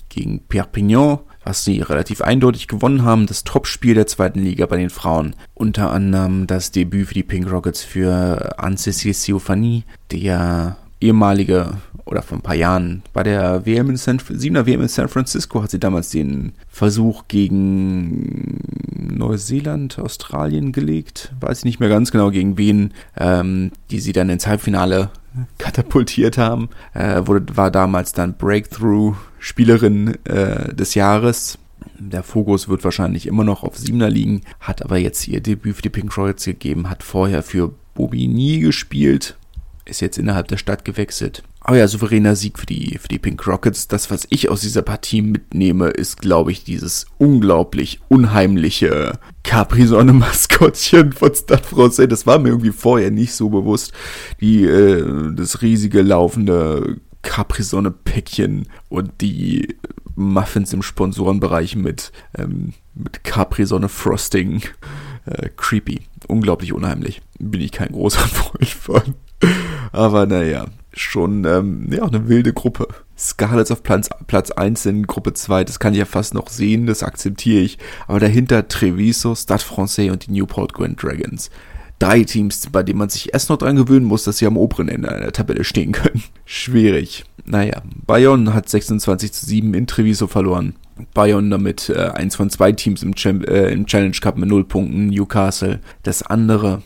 [0.09, 3.27] gegen Perpignan, was sie relativ eindeutig gewonnen haben.
[3.27, 5.35] Das Topspiel der zweiten Liga bei den Frauen.
[5.53, 12.37] Unter anderem das Debüt für die Pink Rockets für Anne-Cécile Siofani, der ehemalige oder vor
[12.37, 15.79] ein paar Jahren bei der WM in San, 7er WM in San Francisco hat sie
[15.79, 18.59] damals den Versuch gegen
[19.17, 21.33] Neuseeland, Australien gelegt.
[21.39, 25.09] Weiß ich nicht mehr ganz genau gegen wen, ähm, die sie dann ins Halbfinale
[25.57, 26.69] katapultiert haben.
[26.93, 31.57] Äh, wurde, war damals dann Breakthrough-Spielerin äh, des Jahres.
[31.97, 35.81] Der Fokus wird wahrscheinlich immer noch auf Siebener liegen, hat aber jetzt ihr Debüt für
[35.81, 39.37] die Pink Rockets gegeben, hat vorher für Bobigny gespielt,
[39.85, 41.43] ist jetzt innerhalb der Stadt gewechselt.
[41.61, 43.87] Aber ja, souveräner Sieg für die, für die Pink Rockets.
[43.87, 51.33] Das, was ich aus dieser Partie mitnehme, ist, glaube ich, dieses unglaublich unheimliche Capri-Sonne-Maskottchen von
[51.33, 52.07] Stade Francais.
[52.07, 53.93] Das war mir irgendwie vorher nicht so bewusst.
[54.41, 59.75] Die, äh, das riesige laufende Capri-Sonne-Päckchen und die
[60.15, 64.61] Muffins im Sponsorenbereich mit, ähm, mit Capri-Sonne-Frosting.
[65.25, 66.01] Äh, creepy.
[66.27, 67.21] Unglaublich unheimlich.
[67.39, 69.15] Bin ich kein großer Freund von.
[69.91, 72.87] Aber naja, schon ähm, ja, eine wilde Gruppe.
[73.17, 76.85] Scarlets auf Platz, Platz 1 in Gruppe 2, das kann ich ja fast noch sehen,
[76.85, 77.77] das akzeptiere ich.
[78.07, 81.49] Aber dahinter Treviso, Stade Francais und die Newport Grand Dragons.
[81.97, 84.89] Drei Teams, bei denen man sich erst noch dran gewöhnen muss, dass sie am oberen
[84.89, 86.23] Ende der Tabelle stehen können.
[86.45, 87.23] Schwierig.
[87.45, 90.75] Naja, Bayonne hat 26 zu 7 in Treviso verloren.
[91.13, 94.65] Bayonne damit äh, eins von zwei Teams im, Cham äh, im Challenge Cup mit 0
[94.65, 95.07] Punkten.
[95.07, 96.81] Newcastle das andere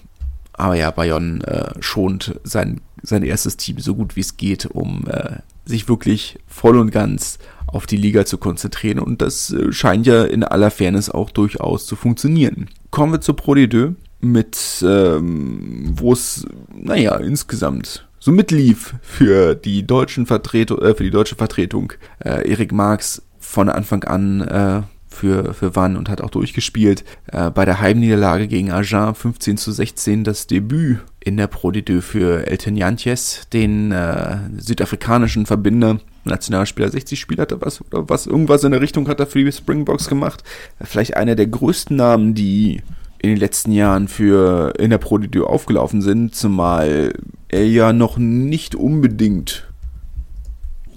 [0.60, 5.06] aber ja, Bayonne äh, schont sein, sein erstes Team so gut wie es geht, um
[5.08, 9.00] äh, sich wirklich voll und ganz auf die Liga zu konzentrieren.
[9.00, 12.70] Und das äh, scheint ja in aller Fairness auch durchaus zu funktionieren.
[12.92, 16.46] Kommen wir zur Pro D2 mit, ähm, wo es,
[16.76, 21.94] naja, insgesamt so mitlief für die deutschen Vertretung, äh, für die deutsche Vertretung.
[22.20, 24.82] Äh, Erik Marx von Anfang an äh,
[25.20, 27.04] für, für Wann und hat auch durchgespielt.
[27.28, 32.02] Äh, bei der Heimniederlage gegen Agen 15 zu 16 das Debüt in der Pro D2
[32.02, 36.00] für Elton Jantjes, den äh, südafrikanischen Verbinder.
[36.24, 39.52] Nationalspieler 60 Spiele hatte was oder was irgendwas in der Richtung hat er für die
[39.52, 40.44] Springboks gemacht.
[40.82, 42.82] Vielleicht einer der größten Namen, die
[43.20, 47.14] in den letzten Jahren für in der Pro D2 aufgelaufen sind, zumal
[47.50, 49.68] er ja noch nicht unbedingt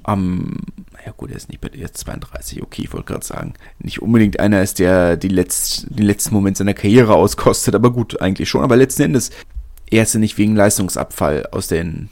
[0.05, 0.59] am
[1.03, 3.55] naja gut, er ist nicht jetzt 32, okay, ich wollte gerade sagen.
[3.81, 8.21] Nicht unbedingt einer ist, der die letzt, den letzten Moment seiner Karriere auskostet, aber gut,
[8.21, 8.63] eigentlich schon.
[8.63, 9.31] Aber letzten Endes,
[9.91, 12.09] er ist ja nicht wegen Leistungsabfall aus den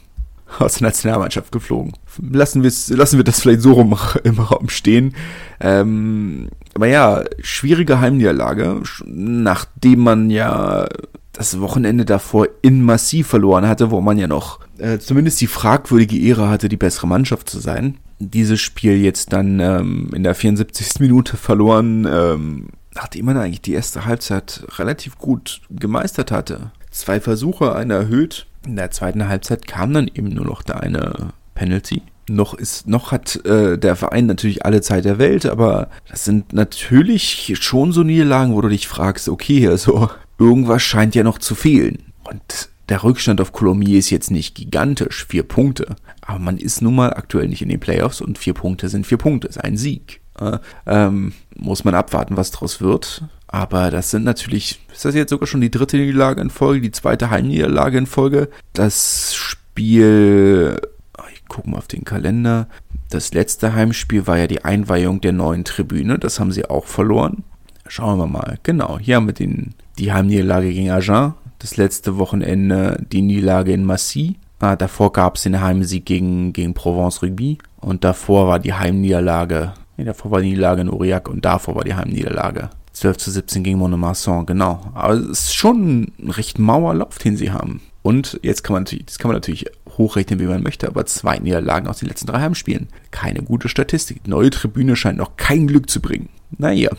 [0.59, 1.93] aus der Nationalmannschaft geflogen.
[2.29, 5.15] Lassen, lassen wir das vielleicht so rum im Raum stehen.
[5.61, 10.89] Ähm, aber ja, schwierige Heimniederlage, nachdem man ja
[11.31, 16.19] das Wochenende davor in Massiv verloren hatte, wo man ja noch äh, zumindest die fragwürdige
[16.19, 17.97] Ehre hatte, die bessere Mannschaft zu sein.
[18.29, 20.99] Dieses Spiel jetzt dann ähm, in der 74.
[20.99, 26.71] Minute verloren, ähm, nachdem man eigentlich die erste Halbzeit relativ gut gemeistert hatte.
[26.91, 28.45] Zwei Versuche, einer erhöht.
[28.65, 32.03] In der zweiten Halbzeit kam dann eben nur noch der eine Penalty.
[32.29, 36.53] Noch ist, noch hat äh, der Verein natürlich alle Zeit der Welt, aber das sind
[36.53, 41.55] natürlich schon so Niederlagen, wo du dich fragst, okay, also irgendwas scheint ja noch zu
[41.55, 42.03] fehlen.
[42.23, 45.95] Und der Rückstand auf Colomiers ist jetzt nicht gigantisch, vier Punkte.
[46.21, 49.17] Aber man ist nun mal aktuell nicht in den Playoffs und vier Punkte sind vier
[49.17, 50.21] Punkte, ist ein Sieg.
[50.39, 53.23] Äh, ähm, muss man abwarten, was draus wird.
[53.47, 56.91] Aber das sind natürlich, ist das jetzt sogar schon die dritte Niederlage in Folge, die
[56.91, 58.49] zweite Heimniederlage in Folge?
[58.73, 60.79] Das Spiel,
[61.17, 62.67] ah, ich gucke mal auf den Kalender.
[63.09, 66.17] Das letzte Heimspiel war ja die Einweihung der neuen Tribüne.
[66.17, 67.43] Das haben sie auch verloren.
[67.87, 68.57] Schauen wir mal.
[68.63, 71.33] Genau, hier haben wir den, die Heimniederlage gegen Agen.
[71.61, 74.37] Das letzte Wochenende die Niederlage in Massy.
[74.59, 77.59] Ah, davor gab es den Heimsieg gegen, gegen Provence Rugby.
[77.79, 81.83] Und davor war die Heimniederlage, nee, davor war die Niederlage in Aurillac und davor war
[81.83, 84.91] die Heimniederlage 12 zu 17 gegen Monomarsan, genau.
[84.95, 87.81] Aber es ist schon ein recht mauer Lauf, den sie haben.
[88.01, 89.65] Und jetzt kann man natürlich, das kann man natürlich
[89.97, 92.87] hochrechnen, wie man möchte, aber zwei Niederlagen aus den letzten drei Heimspielen.
[93.11, 94.27] Keine gute Statistik.
[94.27, 96.29] Neue Tribüne scheint noch kein Glück zu bringen.
[96.57, 96.89] Naja.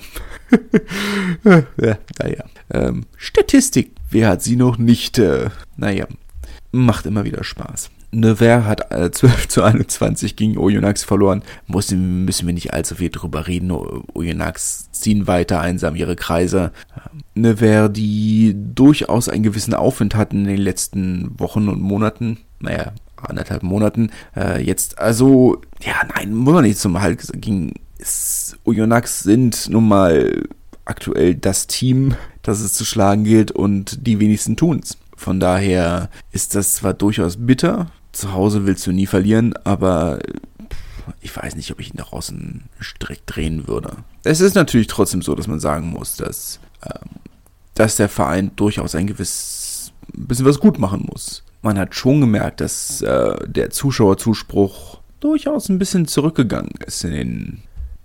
[1.44, 2.44] ja, naja.
[2.70, 3.92] Ähm, Statistik.
[4.12, 5.18] Wer hat sie noch nicht?
[5.18, 6.06] Äh, naja.
[6.70, 7.90] Macht immer wieder Spaß.
[8.10, 11.42] Nevers hat 12 äh, zu 21 gegen Oyonnax verloren.
[11.66, 13.70] Müssen, müssen wir nicht allzu viel drüber reden.
[13.70, 16.72] Oyonnax ziehen weiter einsam ihre Kreise.
[17.34, 22.36] Nevers, die durchaus einen gewissen Aufwind hatten in den letzten Wochen und Monaten.
[22.60, 24.10] Naja, anderthalb Monaten.
[24.36, 27.72] Äh, jetzt, also, ja, nein, muss man nicht zum Halt ging.
[28.64, 30.42] Oyonnax sind nun mal
[30.84, 34.98] aktuell das Team, das es zu schlagen gilt und die wenigsten tun's.
[35.16, 40.18] Von daher ist das zwar durchaus bitter, zu Hause willst du nie verlieren, aber
[41.20, 43.96] ich weiß nicht, ob ich ihn daraus einen Strick drehen würde.
[44.24, 47.10] Es ist natürlich trotzdem so, dass man sagen muss, dass, ähm,
[47.74, 51.42] dass der Verein durchaus ein gewisses bisschen was gut machen muss.
[51.62, 57.62] Man hat schon gemerkt, dass äh, der Zuschauerzuspruch durchaus ein bisschen zurückgegangen ist in den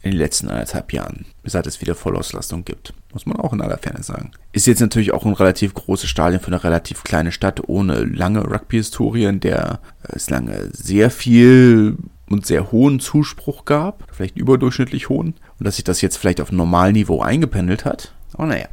[0.08, 2.94] in den letzten anderthalb Jahren, seit es wieder Vollauslastung gibt.
[3.14, 4.32] Muss man auch in aller Ferne sagen.
[4.52, 8.44] Ist jetzt natürlich auch ein relativ großes Stadion für eine relativ kleine Stadt ohne lange
[8.44, 11.98] Rugby-Historie, in der es lange sehr viel
[12.30, 16.52] und sehr hohen Zuspruch gab, vielleicht überdurchschnittlich hohen, und dass sich das jetzt vielleicht auf
[16.52, 18.14] Normalniveau eingependelt hat.
[18.34, 18.68] Aber naja,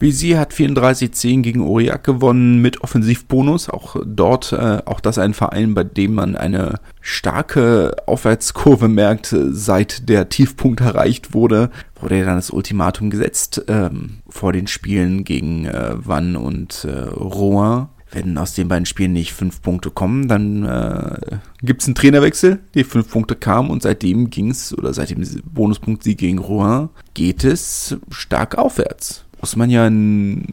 [0.00, 3.68] BC hat 34-10 gegen Aurillac gewonnen mit Offensivbonus.
[3.68, 10.08] Auch dort, äh, auch das ein Verein, bei dem man eine starke Aufwärtskurve merkt, seit
[10.08, 11.70] der Tiefpunkt erreicht wurde.
[12.00, 16.98] Wurde ja dann das Ultimatum gesetzt ähm, vor den Spielen gegen äh, Vannes und äh,
[17.10, 17.88] Rouen.
[18.10, 22.58] Wenn aus den beiden Spielen nicht fünf Punkte kommen, dann äh, gibt es einen Trainerwechsel.
[22.74, 27.44] Die fünf Punkte kamen und seitdem ging es, oder seit dem Bonuspunkt-Sieg gegen Rouen, geht
[27.44, 30.46] es stark aufwärts muss man ja in,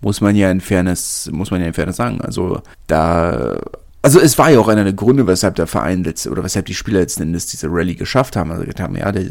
[0.00, 2.20] muss man ja in Fairness, muss man ja in Fairness sagen.
[2.20, 3.58] Also da,
[4.02, 6.74] also es war ja auch einer der Gründe, weshalb der Verein letzte, oder weshalb die
[6.74, 8.50] Spieler letzten Endes diese Rallye geschafft haben.
[8.50, 9.24] Also haben, ja, der,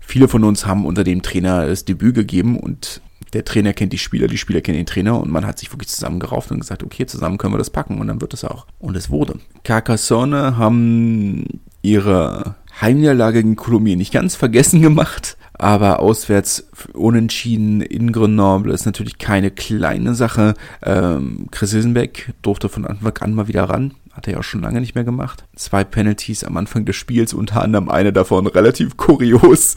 [0.00, 3.00] viele von uns haben unter dem Trainer das Debüt gegeben und
[3.32, 5.88] der Trainer kennt die Spieler, die Spieler kennen den Trainer und man hat sich wirklich
[5.88, 8.66] zusammengerauft und gesagt, okay, zusammen können wir das packen und dann wird es auch.
[8.78, 9.38] Und es wurde.
[9.64, 15.36] Carcassonne haben ihre Heimniederlage gegen Kolumbien nicht ganz vergessen gemacht.
[15.58, 20.54] Aber auswärts unentschieden in Grenoble ist natürlich keine kleine Sache.
[20.82, 23.94] Ähm, Chris Hilsenbeck durfte von Anfang an mal wieder ran.
[24.12, 25.44] Hat er ja auch schon lange nicht mehr gemacht.
[25.56, 29.74] Zwei Penalties am Anfang des Spiels, unter anderem eine davon relativ kurios,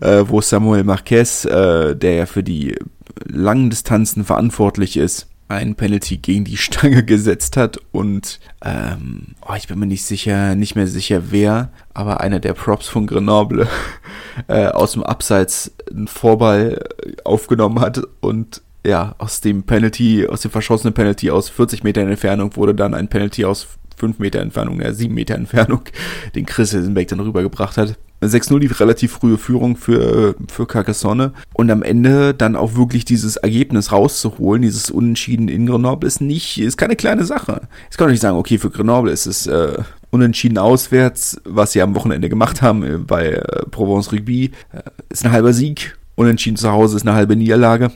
[0.00, 2.76] äh, wo Samuel Marquez, äh, der ja für die
[3.24, 9.68] langen Distanzen verantwortlich ist, ein Penalty gegen die Stange gesetzt hat und ähm, oh, ich
[9.68, 13.68] bin mir nicht sicher, nicht mehr sicher wer, aber einer der Props von Grenoble
[14.48, 16.82] äh, aus dem Abseits einen Vorball
[17.24, 22.56] aufgenommen hat und ja, aus dem Penalty, aus dem verschossenen Penalty aus 40 Metern Entfernung
[22.56, 25.82] wurde dann ein Penalty aus 5 Meter Entfernung, ja, 7 Meter Entfernung,
[26.34, 27.98] den Chris Hilsenbeck dann rübergebracht hat.
[28.22, 31.32] 6-0 die relativ frühe Führung für, für Carcassonne.
[31.54, 36.58] Und am Ende dann auch wirklich dieses Ergebnis rauszuholen, dieses Unentschieden in Grenoble, ist nicht,
[36.58, 37.62] ist keine kleine Sache.
[37.84, 39.78] Jetzt kann man nicht sagen, okay, für Grenoble ist es äh,
[40.10, 45.24] unentschieden auswärts, was sie am Wochenende gemacht haben äh, bei äh, Provence Rugby, äh, ist
[45.24, 45.96] ein halber Sieg.
[46.16, 47.92] Unentschieden zu Hause ist eine halbe Niederlage.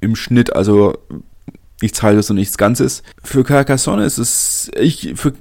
[0.00, 0.98] Im Schnitt also
[1.82, 3.02] nichts Halbes und nichts Ganzes.
[3.22, 5.32] Für Carcassonne ist es, ich, für,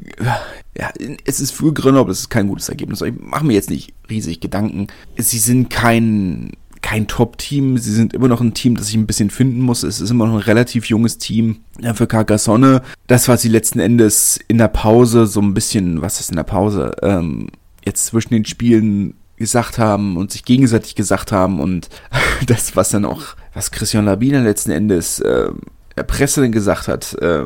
[0.77, 0.91] ja,
[1.25, 3.01] es ist für Grenoble, es ist kein gutes Ergebnis.
[3.01, 4.87] Ich mache mir jetzt nicht riesig Gedanken.
[5.17, 7.77] Sie sind kein, kein Top-Team.
[7.77, 9.83] Sie sind immer noch ein Team, das ich ein bisschen finden muss.
[9.83, 11.57] Es ist immer noch ein relativ junges Team.
[11.79, 16.19] Ja, für Carcassonne, das, was sie letzten Endes in der Pause so ein bisschen, was
[16.19, 17.47] ist in der Pause, ähm,
[17.85, 21.89] jetzt zwischen den Spielen gesagt haben und sich gegenseitig gesagt haben und
[22.47, 25.49] das, was dann auch, was Christian Labina letzten Endes äh,
[25.97, 27.43] der Presse dann gesagt hat, äh,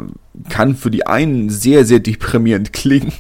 [0.50, 3.14] kann für die einen sehr, sehr deprimierend klingen.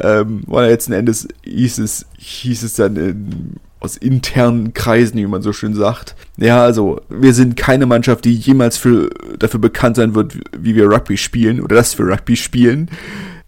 [0.00, 5.42] ähm, weil letzten Endes hieß es, hieß es dann in, aus internen Kreisen, wie man
[5.42, 6.14] so schön sagt.
[6.36, 10.90] Ja, also wir sind keine Mannschaft, die jemals für, dafür bekannt sein wird, wie wir
[10.90, 12.90] Rugby spielen oder dass wir Rugby spielen.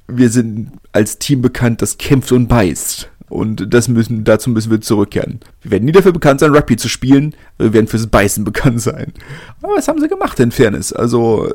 [0.08, 3.10] Wir sind als Team bekannt, das kämpft und beißt.
[3.32, 5.40] Und das müssen, dazu müssen wir zurückkehren.
[5.62, 7.34] Wir werden nie dafür bekannt sein, Rugby zu spielen.
[7.56, 9.14] Wir werden fürs Beißen bekannt sein.
[9.62, 10.92] Aber was haben sie gemacht, in Fairness?
[10.92, 11.50] Also,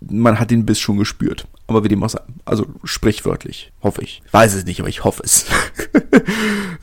[0.00, 1.46] man hat den Biss schon gespürt.
[1.66, 2.20] Aber wie dem auch sei.
[2.46, 3.70] Also, sprichwörtlich.
[3.82, 4.22] Hoffe ich.
[4.32, 5.44] Weiß es nicht, aber ich hoffe es.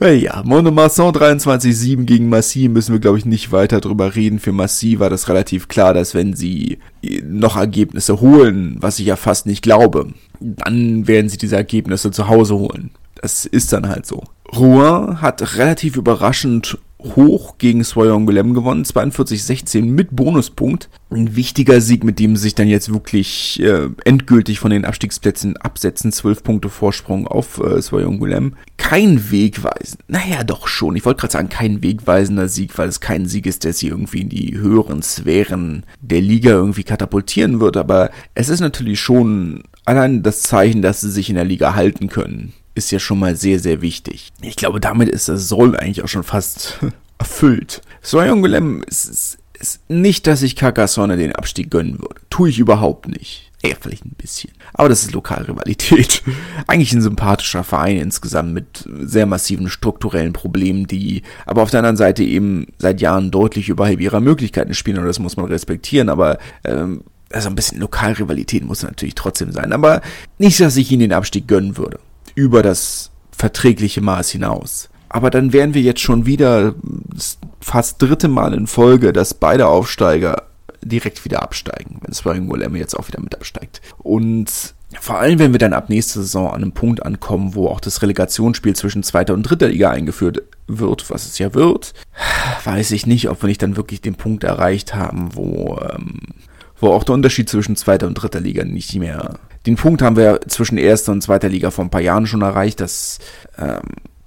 [0.00, 4.38] ja, Monomasson 23-7 gegen Massy müssen wir, glaube ich, nicht weiter drüber reden.
[4.38, 6.78] Für Massy war das relativ klar, dass wenn sie
[7.24, 12.28] noch Ergebnisse holen, was ich ja fast nicht glaube, dann werden sie diese Ergebnisse zu
[12.28, 14.24] Hause holen das ist dann halt so.
[14.54, 20.88] Rouen hat relativ überraschend hoch gegen Soyongulem gewonnen, 42-16 mit Bonuspunkt.
[21.10, 26.10] Ein wichtiger Sieg, mit dem sich dann jetzt wirklich äh, endgültig von den Abstiegsplätzen absetzen.
[26.10, 28.54] 12 Punkte Vorsprung auf äh, Soyongulem.
[28.78, 33.26] Kein wegweisender, naja doch schon, ich wollte gerade sagen, kein wegweisender Sieg, weil es kein
[33.26, 38.10] Sieg ist, der sie irgendwie in die höheren Sphären der Liga irgendwie katapultieren wird, aber
[38.34, 42.54] es ist natürlich schon allein das Zeichen, dass sie sich in der Liga halten können
[42.78, 44.32] ist ja schon mal sehr, sehr wichtig.
[44.40, 46.78] Ich glaube, damit ist das Soll eigentlich auch schon fast
[47.18, 47.82] erfüllt.
[48.00, 52.20] Soyongulem ist, ist nicht, dass ich Carcassonne den Abstieg gönnen würde.
[52.30, 53.50] Tue ich überhaupt nicht.
[53.60, 54.52] Eher vielleicht ein bisschen.
[54.72, 56.22] Aber das ist Lokalrivalität.
[56.68, 61.96] Eigentlich ein sympathischer Verein insgesamt mit sehr massiven strukturellen Problemen, die aber auf der anderen
[61.96, 66.38] Seite eben seit Jahren deutlich überhalb ihrer Möglichkeiten spielen und das muss man respektieren, aber
[66.62, 69.72] ähm, also ein bisschen Lokalrivalität muss natürlich trotzdem sein.
[69.72, 70.02] Aber
[70.38, 71.98] nicht, dass ich ihnen den Abstieg gönnen würde
[72.38, 74.88] über das verträgliche Maß hinaus.
[75.08, 76.74] Aber dann wären wir jetzt schon wieder
[77.60, 80.44] fast dritte Mal in Folge, dass beide Aufsteiger
[80.80, 83.80] direkt wieder absteigen, wenn Sparring Willem jetzt auch wieder mit absteigt.
[83.98, 87.80] Und vor allem, wenn wir dann ab nächster Saison an einem Punkt ankommen, wo auch
[87.80, 91.92] das Relegationsspiel zwischen zweiter und dritter Liga eingeführt wird, was es ja wird,
[92.64, 96.20] weiß ich nicht, ob wir nicht dann wirklich den Punkt erreicht haben, wo, ähm,
[96.78, 100.40] wo auch der Unterschied zwischen zweiter und dritter Liga nicht mehr den Punkt haben wir
[100.48, 103.18] zwischen erster und zweiter Liga vor ein paar Jahren schon erreicht, dass,
[103.58, 103.82] ähm,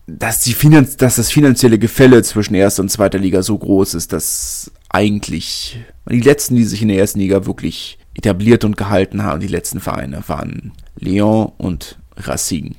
[0.06, 4.14] dass, die Finanz dass das finanzielle Gefälle zwischen erster und zweiter Liga so groß ist,
[4.14, 9.40] dass eigentlich die letzten, die sich in der ersten Liga wirklich etabliert und gehalten haben,
[9.40, 12.76] die letzten Vereine waren Lyon und Racing.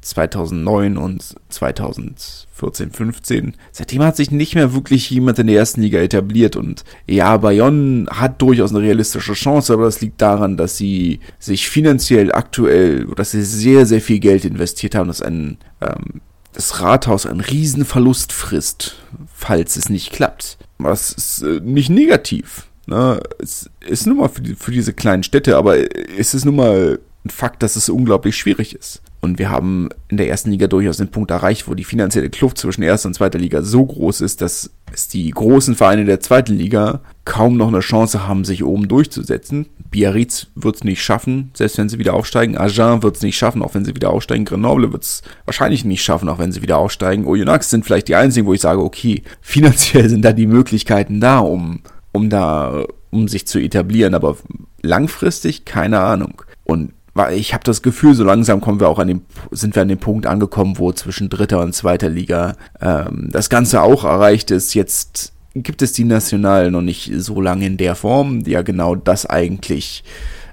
[0.00, 3.54] 2009 und 2014, 15.
[3.72, 8.06] Seitdem hat sich nicht mehr wirklich jemand in der ersten Liga etabliert und ja, Bayonne
[8.10, 13.30] hat durchaus eine realistische Chance, aber das liegt daran, dass sie sich finanziell aktuell, dass
[13.30, 16.20] sie sehr, sehr viel Geld investiert haben, dass ein, ähm,
[16.52, 18.96] das Rathaus einen Riesenverlust frisst,
[19.32, 20.58] falls es nicht klappt.
[20.78, 22.66] Was ist äh, nicht negativ.
[22.86, 23.20] Ne?
[23.38, 25.76] Es ist nun mal für, die, für diese kleinen Städte, aber
[26.18, 29.02] es ist nun mal ein Fakt, dass es unglaublich schwierig ist.
[29.20, 32.58] Und wir haben in der ersten Liga durchaus den Punkt erreicht, wo die finanzielle Kluft
[32.58, 36.54] zwischen erster und zweiter Liga so groß ist, dass es die großen Vereine der zweiten
[36.54, 39.66] Liga kaum noch eine Chance haben, sich oben durchzusetzen.
[39.90, 42.56] Biarritz wird es nicht schaffen, selbst wenn sie wieder aufsteigen.
[42.56, 44.44] Agen wird es nicht schaffen, auch wenn sie wieder aufsteigen.
[44.44, 47.26] Grenoble wird es wahrscheinlich nicht schaffen, auch wenn sie wieder aufsteigen.
[47.26, 51.40] Oyonnax sind vielleicht die einzigen, wo ich sage, okay, finanziell sind da die Möglichkeiten da,
[51.40, 51.80] um,
[52.12, 54.36] um da, um sich zu etablieren, aber
[54.82, 56.42] langfristig keine Ahnung.
[56.64, 59.82] Und weil ich habe das Gefühl, so langsam kommen wir auch an dem, sind wir
[59.82, 64.50] an dem Punkt angekommen, wo zwischen dritter und zweiter Liga ähm, das Ganze auch erreicht
[64.50, 64.74] ist.
[64.74, 68.94] Jetzt gibt es die National noch nicht so lange in der Form, die ja genau
[68.94, 70.04] das eigentlich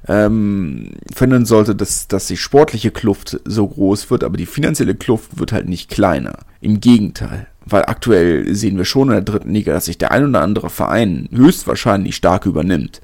[0.07, 5.39] ähm, finden sollte, dass, dass die sportliche Kluft so groß wird, aber die finanzielle Kluft
[5.39, 6.39] wird halt nicht kleiner.
[6.61, 7.47] Im Gegenteil.
[7.65, 10.69] Weil aktuell sehen wir schon in der dritten Liga, dass sich der ein oder andere
[10.69, 13.01] Verein höchstwahrscheinlich stark übernimmt.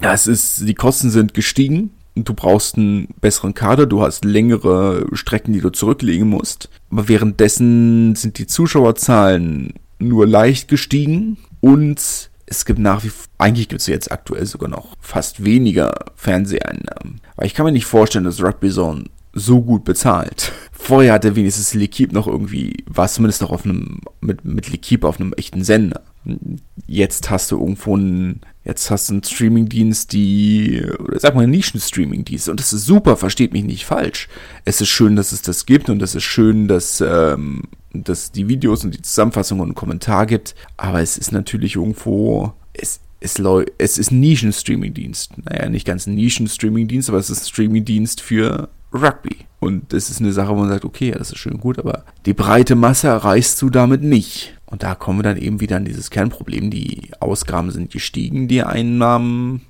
[0.00, 5.52] Das ist, die Kosten sind gestiegen, du brauchst einen besseren Kader, du hast längere Strecken,
[5.52, 6.68] die du zurücklegen musst.
[6.90, 13.68] Aber währenddessen sind die Zuschauerzahlen nur leicht gestiegen und es gibt nach wie vor, eigentlich
[13.68, 17.20] gibt es jetzt aktuell sogar noch fast weniger Fernseheinnahmen.
[17.36, 20.52] Weil ich kann mir nicht vorstellen, dass Rugby Zone so gut bezahlt.
[20.72, 25.20] Vorher hatte wenigstens L'Equipe noch irgendwie, war zumindest noch auf einem, mit, mit L'Equipe auf
[25.20, 26.02] einem echten Sender.
[26.86, 31.52] Jetzt hast du irgendwo einen, jetzt hast du einen Streamingdienst, die, oder sag mal einen
[31.52, 32.48] Nischen-Streamingdienst.
[32.48, 34.28] Und das ist super, versteht mich nicht falsch.
[34.64, 37.62] Es ist schön, dass es das gibt und es ist schön, dass, ähm,
[37.92, 40.54] dass die Videos und die Zusammenfassung und einen Kommentar gibt.
[40.76, 43.40] Aber es ist natürlich irgendwo, es, es,
[43.78, 45.38] es ist ein Nischen-Streamingdienst.
[45.44, 49.36] Naja, nicht ganz ein Nischen-Streamingdienst, aber es ist ein Streamingdienst für Rugby.
[49.60, 52.32] Und das ist eine Sache, wo man sagt, okay, das ist schön gut, aber die
[52.32, 54.54] breite Masse erreichst du damit nicht.
[54.66, 56.70] Und da kommen wir dann eben wieder an dieses Kernproblem.
[56.70, 59.62] Die Ausgaben sind gestiegen, die Einnahmen,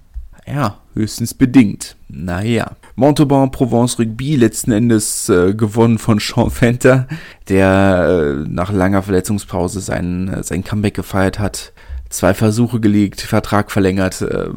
[0.46, 1.96] ja, höchstens bedingt.
[2.08, 2.76] Naja.
[2.94, 7.08] Montauban Provence Rugby letzten Endes äh, gewonnen von Sean Fenter,
[7.48, 11.72] der äh, nach langer Verletzungspause sein, äh, sein Comeback gefeiert hat.
[12.10, 14.48] Zwei Versuche gelegt, Vertrag verlängert, äh,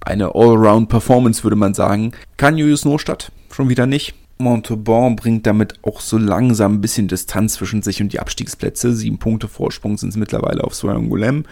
[0.00, 2.12] eine Allround-Performance würde man sagen.
[2.36, 4.14] Kann Julius Nostadt schon wieder nicht.
[4.38, 8.94] Montauban bringt damit auch so langsam ein bisschen Distanz zwischen sich und die Abstiegsplätze.
[8.94, 11.44] Sieben Punkte Vorsprung sind es mittlerweile auf Soyangulem.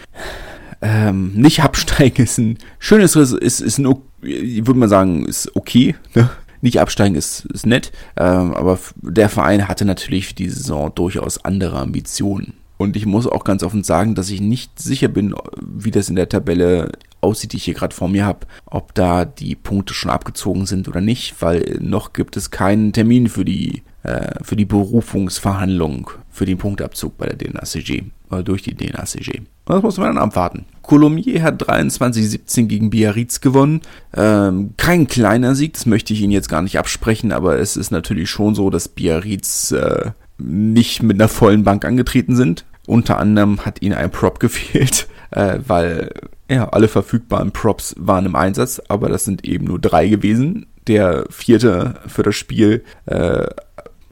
[0.81, 5.97] Ähm, nicht absteigen ist ein schönes, ist, ist ein, würde mal sagen, ist okay.
[6.15, 6.31] Ne?
[6.61, 7.91] Nicht absteigen ist, ist nett.
[8.17, 12.53] Ähm, aber der Verein hatte natürlich für die Saison durchaus andere Ambitionen.
[12.77, 16.15] Und ich muss auch ganz offen sagen, dass ich nicht sicher bin, wie das in
[16.15, 20.11] der Tabelle aussieht, die ich hier gerade vor mir habe, ob da die Punkte schon
[20.11, 24.65] abgezogen sind oder nicht, weil noch gibt es keinen Termin für die, äh, für die
[24.65, 29.43] Berufungsverhandlung für den Punktabzug bei der DNACG, oder durch die DNACG.
[29.65, 30.67] Das muss man dann abwarten.
[30.83, 33.81] Colomier hat 23-17 gegen Biarritz gewonnen.
[34.15, 37.91] Ähm, kein kleiner Sieg, das möchte ich Ihnen jetzt gar nicht absprechen, aber es ist
[37.91, 42.65] natürlich schon so, dass Biarritz äh, nicht mit einer vollen Bank angetreten sind.
[42.87, 46.13] Unter anderem hat ihnen ein Prop gefehlt, äh, weil
[46.49, 50.67] ja, alle verfügbaren Props waren im Einsatz, aber das sind eben nur drei gewesen.
[50.87, 53.47] Der vierte für das Spiel äh,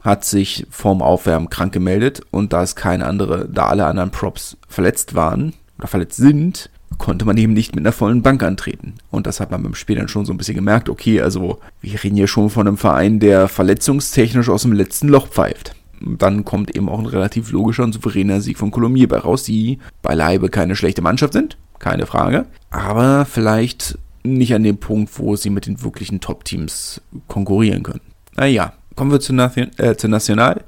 [0.01, 4.57] hat sich vorm Aufwärmen krank gemeldet und da es keine andere, da alle anderen Props
[4.67, 8.95] verletzt waren oder verletzt sind, konnte man eben nicht mit einer vollen Bank antreten.
[9.09, 12.03] Und das hat man beim Spiel dann schon so ein bisschen gemerkt, okay, also wir
[12.03, 16.75] reden hier schon von einem Verein, der verletzungstechnisch aus dem letzten Loch pfeift dann kommt
[16.75, 20.75] eben auch ein relativ logischer und souveräner Sieg von Colomiers bei raus, die beileibe keine
[20.75, 25.81] schlechte Mannschaft sind, keine Frage, aber vielleicht nicht an dem Punkt, wo sie mit den
[25.83, 28.01] wirklichen Top-Teams konkurrieren können.
[28.35, 30.63] Naja, kommen wir zu, Nation, äh, zur National,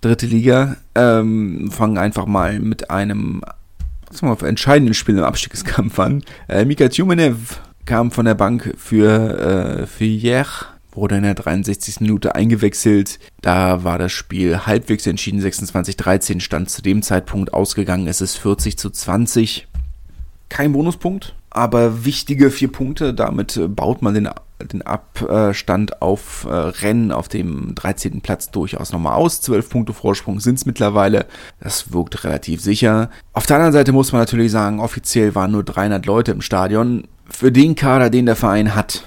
[0.00, 3.42] dritte Liga, ähm, fangen einfach mal mit einem
[4.12, 6.22] was mal, entscheidenden Spiel im Abstiegskampf an.
[6.48, 10.46] Äh, Mika Tjumenev kam von der Bank für, äh, für Hier
[10.92, 12.00] wurde in der 63.
[12.00, 13.18] Minute eingewechselt.
[13.40, 15.40] Da war das Spiel halbwegs entschieden.
[15.40, 18.06] 26-13 stand zu dem Zeitpunkt ausgegangen.
[18.06, 19.68] Es ist 40 zu 20.
[20.52, 23.14] Kein Bonuspunkt, aber wichtige vier Punkte.
[23.14, 24.28] Damit baut man den,
[24.70, 28.20] den Abstand auf äh, Rennen auf dem 13.
[28.20, 29.40] Platz durchaus nochmal aus.
[29.40, 31.24] 12 Punkte Vorsprung sind es mittlerweile.
[31.58, 33.08] Das wirkt relativ sicher.
[33.32, 37.08] Auf der anderen Seite muss man natürlich sagen, offiziell waren nur 300 Leute im Stadion.
[37.30, 39.06] Für den Kader, den der Verein hat,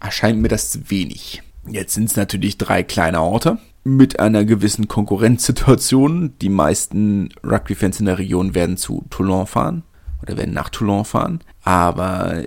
[0.00, 1.40] erscheint mir das wenig.
[1.68, 6.32] Jetzt sind es natürlich drei kleine Orte mit einer gewissen Konkurrenzsituation.
[6.42, 9.84] Die meisten Rugby-Fans in der Region werden zu Toulon fahren
[10.22, 11.40] oder werden nach Toulon fahren.
[11.62, 12.42] Aber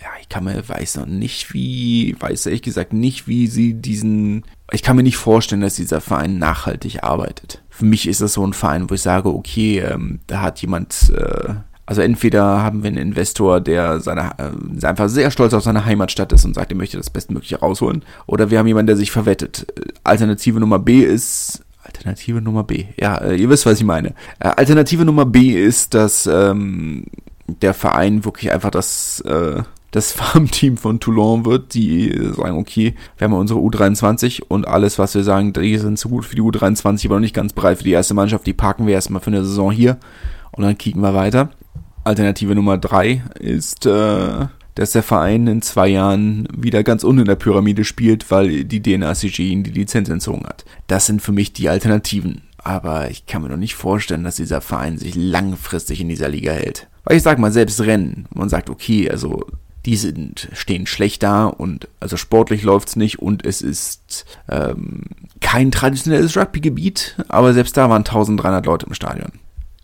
[0.00, 4.44] ja, ich kann mir weiß noch nicht, wie, weiß ehrlich gesagt nicht, wie sie diesen.
[4.72, 7.62] Ich kann mir nicht vorstellen, dass dieser Verein nachhaltig arbeitet.
[7.68, 11.12] Für mich ist das so ein Verein, wo ich sage, okay, ähm, da hat jemand
[11.14, 15.84] äh, also entweder haben wir einen Investor, der seine, äh, einfach sehr stolz auf seine
[15.84, 19.10] Heimatstadt ist und sagt, er möchte das Bestmögliche rausholen, oder wir haben jemanden, der sich
[19.10, 19.66] verwettet.
[20.04, 22.86] Alternative Nummer B ist Alternative Nummer B.
[22.98, 24.14] Ja, äh, ihr wisst, was ich meine.
[24.38, 27.06] Äh, Alternative Nummer B ist, dass ähm,
[27.46, 29.62] der Verein wirklich einfach das äh,
[29.92, 35.14] das Farmteam von Toulon wird, die sagen, okay, wir haben unsere U23 und alles, was
[35.14, 37.84] wir sagen, die sind zu gut für die U23, aber noch nicht ganz bereit für
[37.84, 39.98] die erste Mannschaft, die parken wir erstmal für eine Saison hier
[40.50, 41.50] und dann kicken wir weiter.
[42.04, 47.26] Alternative Nummer drei ist, äh, dass der Verein in zwei Jahren wieder ganz unten in
[47.26, 50.64] der Pyramide spielt, weil die DNACG ihn die Lizenz entzogen hat.
[50.86, 52.42] Das sind für mich die Alternativen.
[52.64, 56.52] Aber ich kann mir doch nicht vorstellen, dass dieser Verein sich langfristig in dieser Liga
[56.52, 56.86] hält.
[57.04, 59.44] Weil ich sag mal, selbst Rennen, man sagt, okay, also
[59.84, 65.02] die sind, stehen schlecht da und also sportlich läuft's nicht und es ist ähm,
[65.40, 69.32] kein traditionelles Rugby-Gebiet, aber selbst da waren 1300 Leute im Stadion.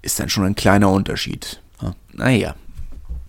[0.01, 1.61] Ist dann schon ein kleiner Unterschied.
[2.13, 2.55] Naja.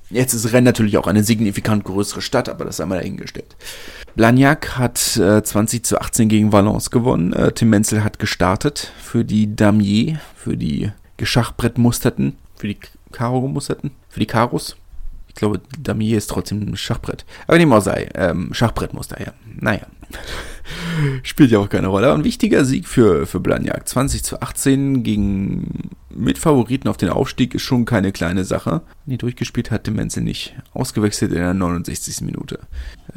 [0.10, 3.56] Jetzt ist Rennes natürlich auch eine signifikant größere Stadt, aber das wir dahingestellt.
[4.16, 7.32] Blagnac hat äh, 20 zu 18 gegen Valence gewonnen.
[7.34, 12.78] Äh, Tim Menzel hat gestartet für die Damier, für die Geschachbrettmusterten, für die
[13.12, 14.78] Karo-gemusterten, für die Karos.
[15.28, 17.24] Ich glaube, Damier ist trotzdem ein Schachbrett.
[17.48, 19.34] Aber dem auch sei, ähm, Schachbrettmuster, ja.
[19.60, 19.86] Naja.
[21.24, 22.14] Spielt ja auch keine Rolle.
[22.14, 23.88] Ein wichtiger Sieg für, für Blagnac.
[23.88, 28.82] 20 zu 18 gegen Mitfavoriten auf den Aufstieg ist schon keine kleine Sache.
[29.06, 30.56] Nee, durchgespielt hat Menzel nicht.
[30.74, 32.22] Ausgewechselt in der 69.
[32.22, 32.60] Minute.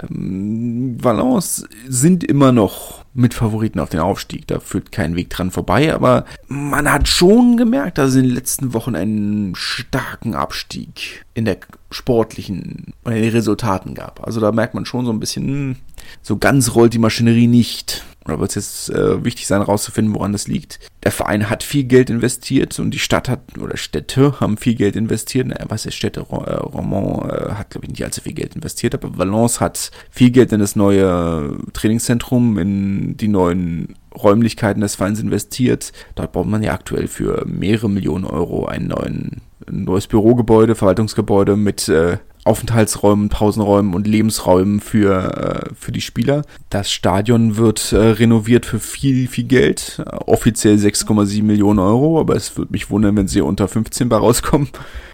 [0.01, 4.47] Ähm, Valence sind immer noch Mitfavoriten auf den Aufstieg.
[4.47, 5.95] Da führt kein Weg dran vorbei.
[5.95, 11.45] Aber man hat schon gemerkt, dass es in den letzten Wochen einen starken Abstieg in
[11.45, 11.59] der
[11.91, 14.25] sportlichen, in den Resultaten gab.
[14.27, 15.77] Also da merkt man schon so ein bisschen, hm,
[16.23, 18.05] so ganz rollt die Maschinerie nicht.
[18.25, 20.79] Oder wird es jetzt äh, wichtig sein, herauszufinden, woran das liegt.
[21.03, 24.95] Der Verein hat viel Geld investiert und die Stadt hat, oder Städte haben viel Geld
[24.95, 25.49] investiert.
[25.49, 26.21] Naja, was ist Städte?
[26.21, 30.31] Äh, Romand äh, hat, glaube ich, nicht allzu viel Geld investiert, aber Valence hat viel
[30.31, 35.93] Geld in das neue Trainingszentrum, in die neuen Räumlichkeiten des Vereins investiert.
[36.15, 41.57] Dort baut man ja aktuell für mehrere Millionen Euro einen neuen ein neues Bürogebäude, Verwaltungsgebäude
[41.57, 46.43] mit äh, Aufenthaltsräumen, Pausenräumen und Lebensräumen für, äh, für die Spieler.
[46.71, 50.03] Das Stadion wird äh, renoviert für viel, viel Geld.
[50.27, 54.69] Offiziell 6,7 Millionen Euro, aber es würde mich wundern, wenn sie unter 15 bei rauskommen.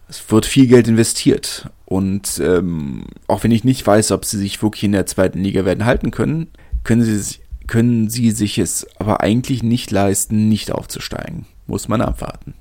[0.08, 1.68] Es wird viel Geld investiert.
[1.84, 5.66] Und ähm, auch wenn ich nicht weiß, ob sie sich wirklich in der zweiten Liga
[5.66, 6.48] werden halten können,
[6.82, 11.44] können sie, können sie sich es aber eigentlich nicht leisten, nicht aufzusteigen.
[11.66, 12.54] Muss man abwarten.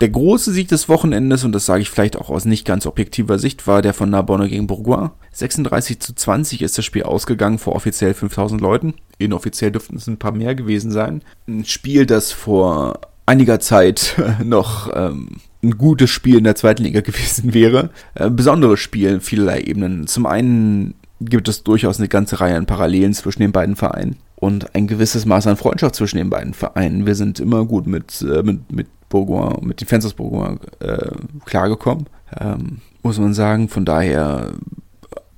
[0.00, 3.38] Der große Sieg des Wochenendes, und das sage ich vielleicht auch aus nicht ganz objektiver
[3.38, 5.10] Sicht, war der von Narbonne gegen Bourgoin.
[5.32, 8.94] 36 zu 20 ist das Spiel ausgegangen vor offiziell 5000 Leuten.
[9.18, 11.20] Inoffiziell dürften es ein paar mehr gewesen sein.
[11.46, 17.00] Ein Spiel, das vor einiger Zeit noch ähm, ein gutes Spiel in der zweiten Liga
[17.02, 17.90] gewesen wäre.
[18.14, 20.06] Äh, besonderes Spiel in vielerlei Ebenen.
[20.06, 24.74] Zum einen gibt es durchaus eine ganze Reihe an Parallelen zwischen den beiden Vereinen und
[24.74, 27.04] ein gewisses Maß an Freundschaft zwischen den beiden Vereinen.
[27.04, 31.10] Wir sind immer gut mit, äh, mit, mit Bourgoin, mit den Fans aus Bourgoin äh,
[31.44, 32.06] klargekommen,
[32.40, 33.68] ähm, muss man sagen.
[33.68, 34.52] Von daher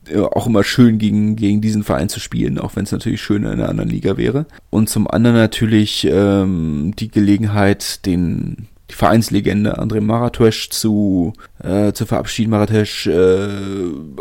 [0.07, 3.43] äh, auch immer schön gegen, gegen diesen Verein zu spielen, auch wenn es natürlich schön
[3.43, 4.47] in einer anderen Liga wäre.
[4.70, 12.05] Und zum anderen natürlich ähm, die Gelegenheit, den die Vereinslegende André Maratesch zu, äh, zu
[12.05, 12.51] verabschieden.
[12.51, 13.49] Maratesch, äh,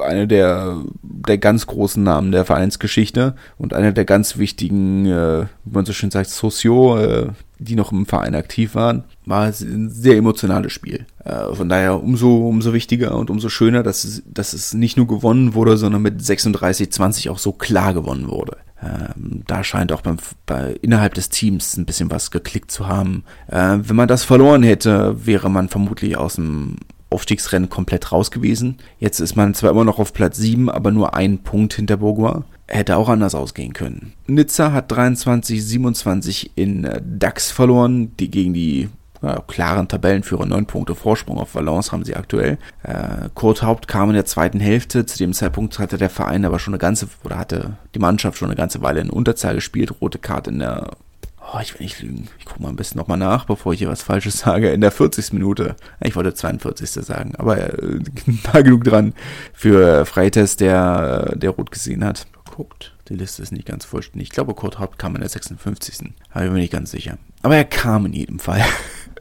[0.02, 5.74] einer der, der ganz großen Namen der Vereinsgeschichte und einer der ganz wichtigen, äh, wie
[5.74, 7.28] man so schön sagt, Socio, äh,
[7.62, 11.06] die noch im Verein aktiv waren, war ein sehr emotionales Spiel.
[11.24, 15.08] Äh, von daher umso, umso wichtiger und umso schöner, dass es, dass es nicht nur
[15.08, 18.58] gewonnen wurde, sondern mit 36-20 auch so klar gewonnen wurde.
[18.82, 23.24] Ähm, da scheint auch beim, bei, innerhalb des Teams ein bisschen was geklickt zu haben.
[23.48, 26.78] Äh, wenn man das verloren hätte, wäre man vermutlich aus dem
[27.12, 28.78] Aufstiegsrennen komplett raus gewesen.
[28.98, 32.46] Jetzt ist man zwar immer noch auf Platz 7, aber nur ein Punkt hinter Bourgoin.
[32.74, 34.14] Hätte auch anders ausgehen können.
[34.28, 38.88] Nizza hat 23-27 in äh, DAX verloren, die gegen die
[39.22, 42.58] ja, klaren Tabellenführer, neun Punkte Vorsprung auf Valence haben sie aktuell.
[42.84, 45.06] Äh, Kurt Haupt kam in der zweiten Hälfte.
[45.06, 48.48] Zu dem Zeitpunkt hatte der Verein aber schon eine ganze, oder hatte die Mannschaft schon
[48.48, 49.94] eine ganze Weile in Unterzahl gespielt.
[50.00, 50.92] Rote Karte in der,
[51.54, 52.30] oh, ich will nicht lügen.
[52.40, 54.72] Ich gucke mal ein bisschen nochmal nach, bevor ich hier was Falsches sage.
[54.72, 55.34] In der 40.
[55.34, 55.76] Minute.
[56.00, 56.90] Ich wollte 42.
[56.90, 58.00] sagen, aber äh,
[58.54, 59.14] nah genug dran
[59.52, 62.28] für Freites, der, der rot gesehen hat.
[62.52, 62.96] Guckt.
[63.10, 64.30] Die Liste ist nicht ganz vollständig.
[64.30, 66.14] Ich glaube, Kurt Haupt kam in der 56.
[66.30, 67.18] Aber ich bin mir nicht ganz sicher.
[67.42, 68.64] Aber er kam in jedem Fall.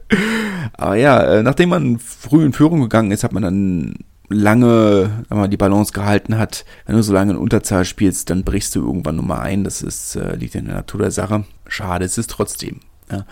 [0.73, 3.95] Aber ja, äh, nachdem man früh in Führung gegangen ist, hat man dann
[4.29, 8.43] lange, wenn man die Balance gehalten hat, wenn du so lange in Unterzahl spielst, dann
[8.43, 9.63] brichst du irgendwann Nummer ein.
[9.63, 11.45] Das ist, äh, liegt in der Natur der Sache.
[11.67, 12.79] Schade ist es trotzdem.
[13.11, 13.25] Ja.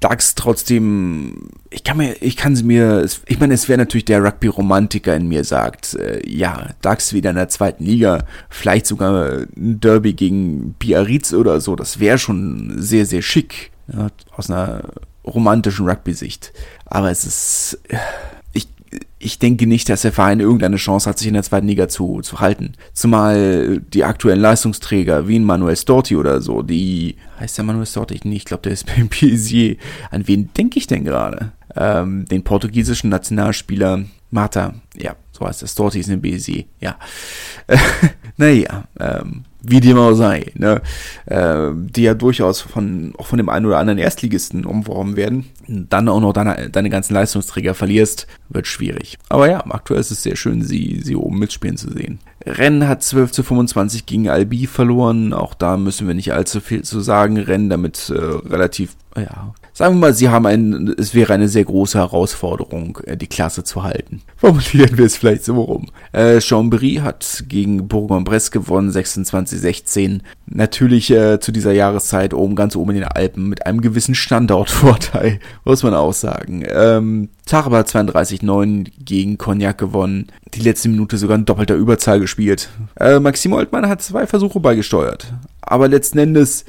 [0.00, 4.22] DAX trotzdem, ich kann mir, ich kann sie mir, ich meine, es wäre natürlich der
[4.22, 9.80] Rugby-Romantiker in mir sagt, äh, ja, DAX wieder in der zweiten Liga, vielleicht sogar ein
[9.80, 14.82] Derby gegen Biarritz oder so, das wäre schon sehr, sehr schick, ja, aus einer
[15.24, 16.52] romantischen Rugby-Sicht.
[16.84, 17.80] Aber es ist,
[19.24, 22.20] ich, denke nicht, dass der Verein irgendeine Chance hat, sich in der zweiten Liga zu,
[22.22, 22.72] zu halten.
[22.92, 28.20] Zumal die aktuellen Leistungsträger, wie ein Manuel Storti oder so, die, heißt der Manuel Storti?
[28.24, 29.76] Nee, ich glaube, der ist beim PSG.
[30.10, 31.52] An wen denke ich denn gerade?
[31.76, 36.98] Ähm, den portugiesischen Nationalspieler Marta, ja, so heißt der Storti ist ein BSI, ja.
[38.38, 40.82] naja, ähm, wie dem auch sei, ne,
[41.26, 46.08] äh, die ja durchaus von, auch von dem einen oder anderen Erstligisten umworben werden, dann
[46.08, 49.18] auch noch deine, deine ganzen Leistungsträger verlierst, wird schwierig.
[49.28, 52.18] Aber ja, aktuell ist es sehr schön, sie, sie oben mitspielen zu sehen.
[52.44, 56.82] Rennen hat 12 zu 25 gegen Albi verloren, auch da müssen wir nicht allzu viel
[56.82, 57.36] zu sagen.
[57.36, 61.64] Rennen damit äh, relativ, ja, Sagen wir mal, sie haben ein, es wäre eine sehr
[61.64, 64.20] große Herausforderung, äh, die Klasse zu halten.
[64.36, 65.86] Formulieren wir es vielleicht so rum.
[66.12, 70.20] Äh, Chambry hat gegen Bourg-en-Bresse gewonnen, 26-16.
[70.46, 75.40] Natürlich äh, zu dieser Jahreszeit oben, ganz oben in den Alpen, mit einem gewissen Standortvorteil,
[75.64, 76.64] muss man auch sagen.
[76.68, 80.26] Ähm, Taraba 32-9 gegen Cognac gewonnen.
[80.52, 82.68] Die letzte Minute sogar in doppelter Überzahl gespielt.
[83.00, 85.32] Äh, Maxim Oltmann hat zwei Versuche beigesteuert.
[85.62, 86.66] Aber letzten Endes,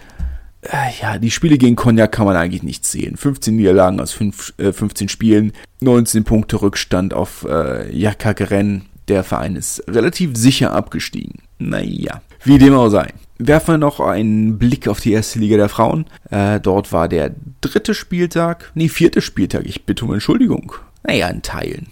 [1.02, 3.18] ja, die Spiele gegen Cognac kann man eigentlich nicht sehen.
[3.18, 5.52] 15 Niederlagen aus 5, äh, 15 Spielen,
[5.82, 8.86] 19 Punkte Rückstand auf äh, Jakageren.
[9.10, 11.40] Der Verein ist relativ sicher abgestiegen.
[11.60, 13.14] Naja, wie dem auch sei.
[13.38, 16.06] Werfen wir noch einen Blick auf die erste Liga der Frauen.
[16.30, 20.74] Äh, dort war der dritte Spieltag, nee, vierte Spieltag, ich bitte um Entschuldigung.
[21.06, 21.88] Naja, in Teilen.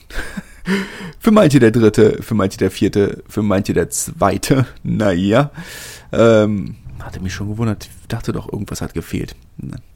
[1.20, 4.66] für manche der dritte, für manche der vierte, für manche der zweite.
[4.84, 5.52] Naja.
[6.14, 6.76] Ähm,
[7.06, 7.90] hatte mich schon gewundert.
[8.02, 9.36] Ich dachte doch, irgendwas hat gefehlt.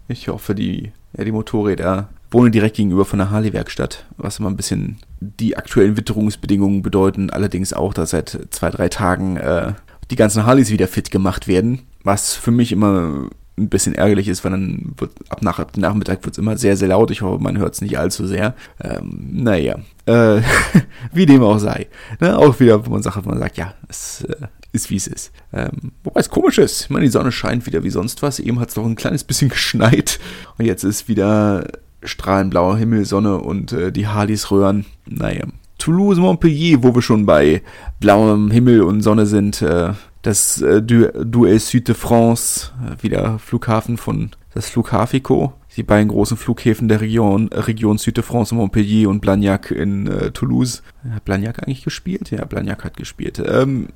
[0.08, 4.58] Ich hoffe, die, ja, die Motorräder wohnen direkt gegenüber von der Harley-Werkstatt, was immer ein
[4.58, 7.30] bisschen die aktuellen Witterungsbedingungen bedeuten.
[7.30, 9.74] Allerdings auch, dass seit zwei, drei Tagen äh,
[10.12, 11.82] die ganzen Harleys wieder fit gemacht werden.
[12.04, 16.24] Was für mich immer ein bisschen ärgerlich ist, weil dann wird ab nach, ab Nachmittag
[16.26, 17.10] wird es immer sehr, sehr laut.
[17.12, 18.54] Ich hoffe, man hört es nicht allzu sehr.
[18.84, 20.42] Ähm, naja, äh,
[21.14, 21.88] wie dem auch sei.
[22.20, 22.38] Ne?
[22.38, 25.32] Auch wieder, wo man sagt, man sagt, ja, es äh, ist wie es ist.
[25.54, 26.84] Ähm, wobei es komisch ist.
[26.84, 28.40] Ich meine, die Sonne scheint wieder wie sonst was.
[28.40, 30.20] Eben hat es noch ein kleines bisschen geschneit.
[30.58, 31.66] Und jetzt ist wieder
[32.04, 34.86] strahlenblauer Himmel, Sonne und äh, die Harleys röhren.
[35.08, 35.46] Naja.
[35.78, 37.62] Toulouse, Montpellier, wo wir schon bei
[38.00, 39.62] blauem Himmel und Sonne sind.
[39.62, 45.54] Äh, das äh, Duel Sud de France, äh, wieder Flughafen von das Flughafico.
[45.76, 50.32] Die beiden großen Flughäfen der Region, Region Sud de France, Montpellier und Blagnac in äh,
[50.32, 50.82] Toulouse.
[51.14, 52.32] Hat Blagnac eigentlich gespielt?
[52.32, 53.44] Ja, Blagnac hat gespielt.
[53.46, 53.90] Ähm,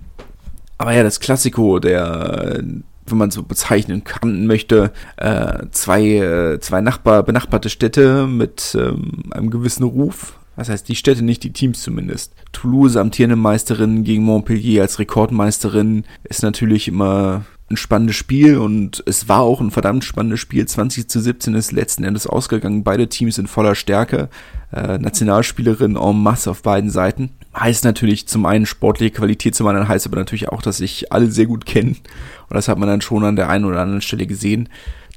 [0.79, 2.63] aber ja, das Klassiko der
[3.11, 9.23] wenn man so bezeichnen kann, möchte, äh, zwei, äh, zwei Nachbar, benachbarte Städte mit ähm,
[9.31, 10.37] einem gewissen Ruf.
[10.55, 12.33] Was heißt die Städte, nicht die Teams zumindest.
[12.51, 19.29] Toulouse, amtierende Meisterin gegen Montpellier als Rekordmeisterin, ist natürlich immer ein spannendes Spiel und es
[19.29, 20.65] war auch ein verdammt spannendes Spiel.
[20.67, 22.83] 20 zu 17 ist letzten Endes ausgegangen.
[22.83, 24.29] Beide Teams in voller Stärke.
[24.73, 27.31] Äh, Nationalspielerin en masse auf beiden Seiten.
[27.59, 31.29] Heißt natürlich zum einen sportliche Qualität, zum anderen heißt aber natürlich auch, dass sich alle
[31.29, 31.97] sehr gut kennen.
[32.47, 34.69] Und das hat man dann schon an der einen oder anderen Stelle gesehen.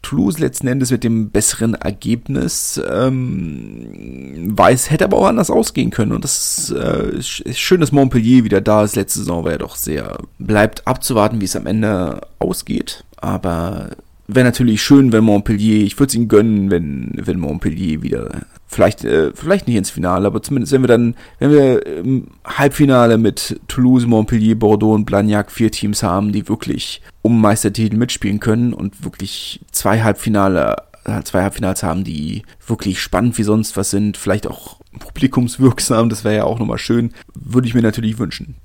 [0.03, 6.13] Toulouse letzten Endes mit dem besseren Ergebnis ähm, weiß, hätte aber auch anders ausgehen können.
[6.13, 8.97] Und das äh, ist schön, dass Montpellier wieder da ist.
[8.97, 10.19] Letzte Saison war ja doch sehr.
[10.39, 13.05] Bleibt abzuwarten, wie es am Ende ausgeht.
[13.17, 13.91] Aber
[14.29, 19.05] wäre natürlich schön, wenn Montpellier, ich würde es ihnen gönnen, wenn, wenn Montpellier wieder, vielleicht,
[19.05, 23.61] äh, vielleicht nicht ins Finale, aber zumindest wenn wir dann, wenn wir im Halbfinale mit
[23.69, 29.05] Toulouse, Montpellier, Bordeaux und Blagnac vier Teams haben, die wirklich um Meistertitel mitspielen können und
[29.05, 34.47] wirklich zwei Halbfinale, äh, zwei Halbfinals haben, die wirklich spannend wie sonst was sind, vielleicht
[34.47, 38.57] auch publikumswirksam, das wäre ja auch nochmal schön, würde ich mir natürlich wünschen.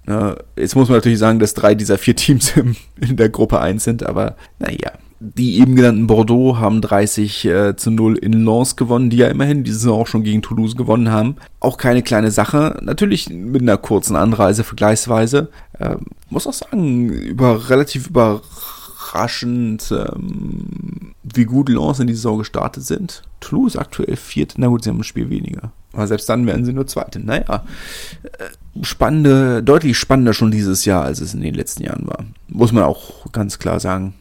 [0.58, 2.54] jetzt muss man natürlich sagen, dass drei dieser vier Teams
[3.00, 7.92] in der Gruppe 1 sind, aber naja, die eben genannten Bordeaux haben 30 äh, zu
[7.92, 11.36] 0 in Lens gewonnen, die ja immerhin diese Saison auch schon gegen Toulouse gewonnen haben.
[11.60, 12.80] Auch keine kleine Sache.
[12.82, 15.50] Natürlich mit einer kurzen Anreise vergleichsweise.
[15.80, 15.96] Äh,
[16.30, 23.24] muss auch sagen, über relativ überraschend, ähm, wie gut Lens in die Saison gestartet sind.
[23.40, 24.54] Toulouse aktuell viert.
[24.58, 25.72] Na gut, sie haben ein Spiel weniger.
[25.98, 27.20] Aber selbst dann werden sie nur Zweite.
[27.20, 27.66] Naja,
[28.24, 32.24] äh, spannende, deutlich spannender schon dieses Jahr, als es in den letzten Jahren war.
[32.48, 34.14] Muss man auch ganz klar sagen.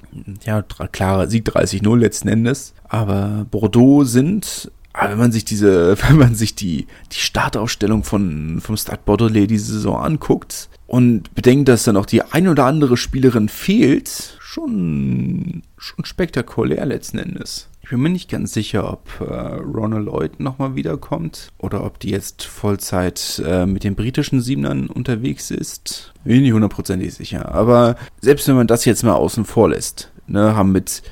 [0.45, 2.73] Ja, klarer Sieg 30-0 letzten Endes.
[2.89, 8.63] Aber Bordeaux sind aber wenn man sich diese, wenn man sich die, die Startaufstellung von,
[8.63, 12.97] vom Stade Bordelais diese Saison anguckt und bedenkt, dass dann auch die ein oder andere
[12.97, 17.69] Spielerin fehlt, schon, schon spektakulär letzten Endes.
[17.83, 22.11] Ich bin mir nicht ganz sicher, ob äh, Ronald Lloyd nochmal wiederkommt oder ob die
[22.11, 26.13] jetzt Vollzeit äh, mit den britischen Siebenern unterwegs ist.
[26.25, 27.55] Bin nicht hundertprozentig sicher.
[27.55, 31.03] Aber selbst wenn man das jetzt mal außen vor lässt, ne, haben mit,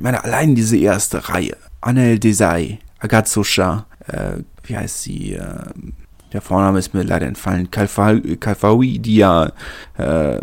[0.00, 3.42] meine, allein diese erste Reihe, Anel Desai, Agathe
[4.06, 5.64] äh, wie heißt sie, äh,
[6.32, 9.52] der Vorname ist mir leider entfallen, Kalfawi, die ja,
[9.98, 10.40] äh,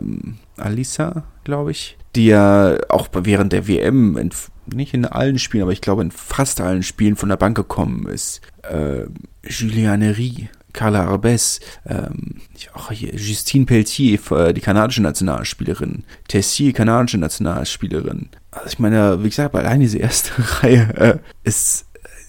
[0.58, 4.30] Alisa, glaube ich, die ja auch während der WM
[4.74, 8.08] nicht in allen Spielen, aber ich glaube in fast allen Spielen von der Bank gekommen
[8.08, 8.42] ist.
[8.64, 9.04] Äh,
[9.48, 12.42] Juliane Rie, Carla Arbes, ähm,
[12.74, 18.30] auch hier, Justine Pelletier, äh, die kanadische Nationalspielerin, Tessier, kanadische Nationalspielerin.
[18.52, 21.86] Also ich meine, wie gesagt, allein diese erste Reihe äh, ist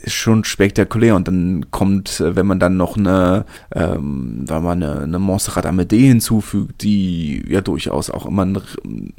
[0.06, 3.44] ist schon spektakulär und dann kommt, äh, wenn man dann noch eine,
[3.74, 8.62] ähm, wenn man eine, eine Montserrat Amédée hinzufügt, die ja durchaus auch immer eine,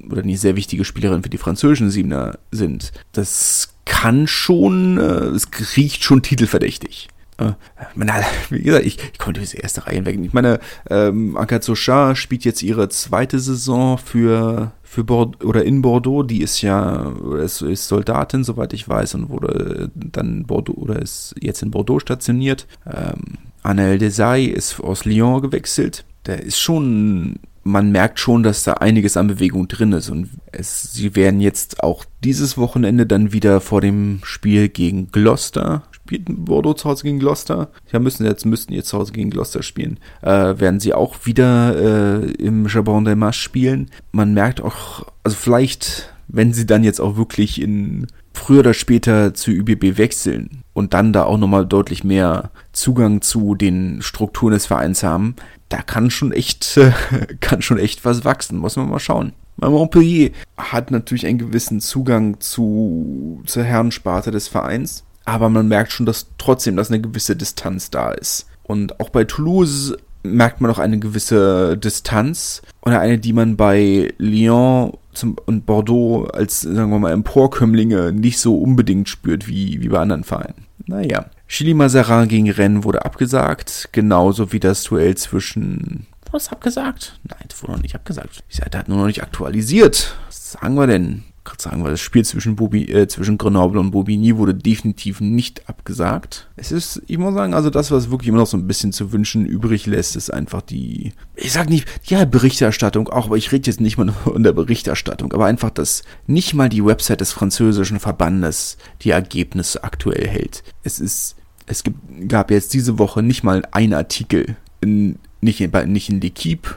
[0.10, 5.48] oder eine sehr wichtige Spielerin für die französischen Siebener sind, das kann schon, äh, es
[5.76, 7.10] riecht schon titelverdächtig.
[7.38, 7.54] Äh,
[7.96, 8.12] meine,
[8.50, 10.20] wie gesagt, ich, ich konnte diese erste Reihe weg.
[10.22, 10.60] Ich meine,
[10.90, 16.24] ähm, Anka Sochar spielt jetzt ihre zweite Saison für, für Bordeaux oder in Bordeaux.
[16.24, 17.14] Die ist ja,
[17.44, 22.00] ist, ist Soldatin, soweit ich weiß, und wurde dann Bordeaux oder ist jetzt in Bordeaux
[22.00, 22.68] stationiert.
[22.86, 26.06] Ähm, Anel Desai ist aus Lyon gewechselt.
[26.26, 30.94] Der ist schon man merkt schon, dass da einiges an Bewegung drin ist und es,
[30.94, 35.84] sie werden jetzt auch dieses Wochenende dann wieder vor dem Spiel gegen Gloucester
[36.28, 37.70] Bordeaux zu Hause gegen Gloucester.
[37.92, 40.00] Ja, müssen jetzt müssten jetzt zu Hause gegen Gloucester spielen.
[40.22, 43.92] Äh, werden sie auch wieder äh, im Jabon de Marche spielen.
[44.12, 49.34] Man merkt auch, also vielleicht, wenn sie dann jetzt auch wirklich in früher oder später
[49.34, 54.68] zu ÜBB wechseln und dann da auch nochmal deutlich mehr Zugang zu den Strukturen des
[54.68, 55.36] Vereins haben,
[55.70, 56.92] da kann schon echt, äh,
[57.42, 58.58] kann schon echt was wachsen.
[58.58, 59.34] Muss man mal schauen.
[59.58, 66.06] Montpellier hat natürlich einen gewissen Zugang zu, zur Herrensparte des Vereins, aber man merkt schon,
[66.06, 68.48] dass trotzdem, dass eine gewisse Distanz da ist.
[68.64, 74.14] Und auch bei Toulouse merkt man auch eine gewisse Distanz oder eine, die man bei
[74.18, 79.90] Lyon zum, und Bordeaux als, sagen wir mal, Emporkömmlinge nicht so unbedingt spürt wie, wie
[79.90, 80.66] bei anderen Vereinen.
[80.86, 81.26] Naja.
[81.50, 86.08] Chili Mazarin gegen Rennes wurde abgesagt, genauso wie das Duell zwischen.
[86.32, 87.20] Was abgesagt?
[87.28, 88.44] Nein, das wurde noch nicht abgesagt.
[88.50, 90.16] Die Seite hat nur noch nicht aktualisiert.
[90.28, 91.24] Was sagen wir denn?
[91.48, 95.68] Gerade sagen, weil das Spiel zwischen, Bobi, äh, zwischen Grenoble und Bobigny wurde definitiv nicht
[95.70, 96.50] abgesagt.
[96.56, 99.12] Es ist, ich muss sagen, also das, was wirklich immer noch so ein bisschen zu
[99.12, 103.68] wünschen übrig lässt, ist einfach die, ich sag nicht, ja, Berichterstattung auch, aber ich rede
[103.68, 108.00] jetzt nicht mal von der Berichterstattung, aber einfach, dass nicht mal die Website des französischen
[108.00, 110.64] Verbandes die Ergebnisse aktuell hält.
[110.84, 111.36] Es ist,
[111.66, 111.98] es gibt,
[112.30, 116.76] gab jetzt diese Woche nicht mal einen Artikel, in, nicht in, nicht in L'Equipe,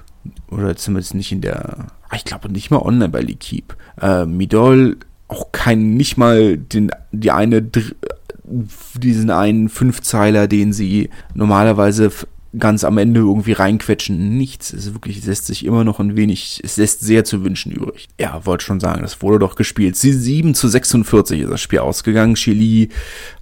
[0.51, 3.75] oder zumindest nicht in der, ah, ich glaube nicht mal online bei L'Equipe.
[4.01, 4.99] Äh, Midol
[5.29, 7.63] auch kein, nicht mal den, die eine,
[8.95, 12.11] diesen einen Fünfzeiler, den sie normalerweise
[12.59, 14.37] ganz am Ende irgendwie reinquetschen.
[14.37, 14.73] Nichts.
[14.73, 18.09] Es wirklich, lässt sich immer noch ein wenig, es lässt sehr zu wünschen übrig.
[18.19, 19.97] Ja, wollte schon sagen, das wurde doch gespielt.
[19.97, 22.35] Sie 7 zu 46 ist das Spiel ausgegangen.
[22.35, 22.89] Chili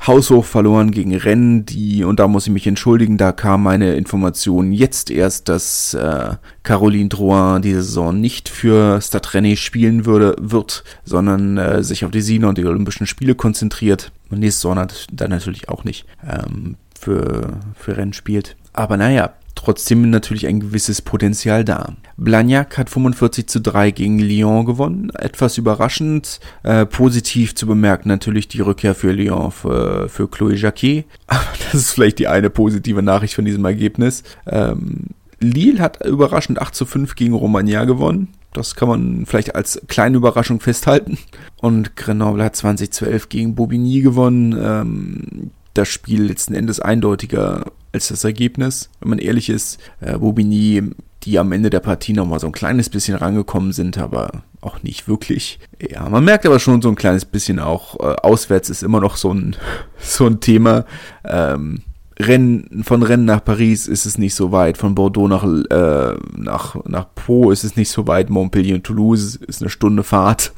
[0.06, 4.72] haushoch verloren gegen Rennen, die, und da muss ich mich entschuldigen, da kam meine Information
[4.72, 11.56] jetzt erst, dass äh, Caroline Drouin diese Saison nicht für Stade spielen würde, wird, sondern
[11.56, 14.12] äh, sich auf die Sieger und die Olympischen Spiele konzentriert.
[14.30, 18.56] Und nächste Saison hat dann natürlich auch nicht ähm, für, für Rennen spielt.
[18.78, 21.94] Aber naja, trotzdem natürlich ein gewisses Potenzial da.
[22.16, 25.10] Blagnac hat 45 zu 3 gegen Lyon gewonnen.
[25.10, 26.38] Etwas überraschend.
[26.62, 31.06] Äh, positiv zu bemerken natürlich die Rückkehr für Lyon für, für Chloé Jacquet.
[31.26, 34.22] Aber das ist vielleicht die eine positive Nachricht von diesem Ergebnis.
[34.46, 35.06] Ähm,
[35.40, 38.28] Lille hat überraschend 8 zu 5 gegen Romagna gewonnen.
[38.52, 41.18] Das kann man vielleicht als kleine Überraschung festhalten.
[41.60, 44.56] Und Grenoble hat 20 zu 11 gegen Bobigny gewonnen.
[44.56, 48.90] Ähm, das Spiel letzten Endes eindeutiger als das Ergebnis.
[49.00, 50.82] Wenn man ehrlich ist, äh, Bobigny,
[51.22, 55.08] die am Ende der Partie nochmal so ein kleines bisschen rangekommen sind, aber auch nicht
[55.08, 55.58] wirklich.
[55.80, 59.16] Ja, man merkt aber schon so ein kleines bisschen auch, äh, auswärts ist immer noch
[59.16, 59.56] so ein,
[59.98, 60.84] so ein Thema.
[61.24, 61.82] Ähm,
[62.20, 66.76] Rennen, von Rennen nach Paris ist es nicht so weit, von Bordeaux nach, äh, nach,
[66.84, 70.52] nach Po ist es nicht so weit, Montpellier und Toulouse ist eine Stunde Fahrt.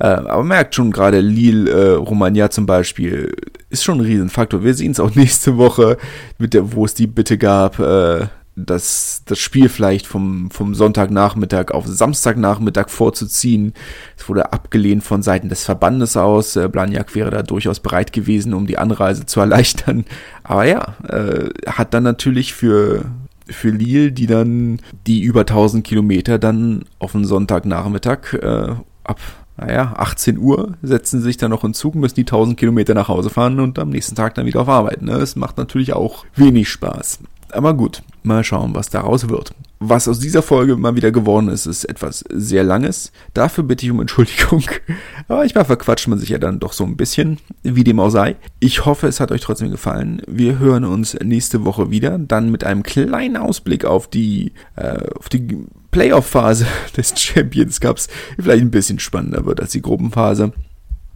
[0.00, 3.36] Äh, aber merkt schon gerade Lille, äh, Romagna zum Beispiel,
[3.68, 4.64] ist schon ein Riesenfaktor.
[4.64, 5.98] Wir sehen es auch nächste Woche,
[6.38, 8.26] mit der, wo es die Bitte gab, äh,
[8.56, 13.74] das, das Spiel vielleicht vom, vom Sonntagnachmittag auf Samstagnachmittag vorzuziehen.
[14.16, 16.56] Es wurde abgelehnt von Seiten des Verbandes aus.
[16.56, 20.06] Äh, Blagnac wäre da durchaus bereit gewesen, um die Anreise zu erleichtern.
[20.44, 23.04] Aber ja, äh, hat dann natürlich für,
[23.46, 28.74] für Lille, die dann die über 1000 Kilometer dann auf den Sonntagnachmittag äh,
[29.04, 29.20] ab
[29.60, 33.08] naja, 18 Uhr setzen sie sich dann noch in Zug, müssen die 1000 Kilometer nach
[33.08, 35.02] Hause fahren und am nächsten Tag dann wieder auf Arbeit.
[35.02, 35.18] Ne?
[35.18, 37.18] Das macht natürlich auch wenig Spaß.
[37.52, 39.52] Aber gut, mal schauen, was daraus wird.
[39.78, 43.12] Was aus dieser Folge mal wieder geworden ist, ist etwas sehr Langes.
[43.34, 44.62] Dafür bitte ich um Entschuldigung.
[45.28, 48.36] Aber manchmal verquatscht man sich ja dann doch so ein bisschen, wie dem auch sei.
[48.60, 50.22] Ich hoffe, es hat euch trotzdem gefallen.
[50.26, 55.28] Wir hören uns nächste Woche wieder, dann mit einem kleinen Ausblick auf die, äh, auf
[55.28, 56.66] die Playoff-Phase
[56.96, 58.08] des Champions Cups.
[58.38, 60.52] Vielleicht ein bisschen spannender wird als die Gruppenphase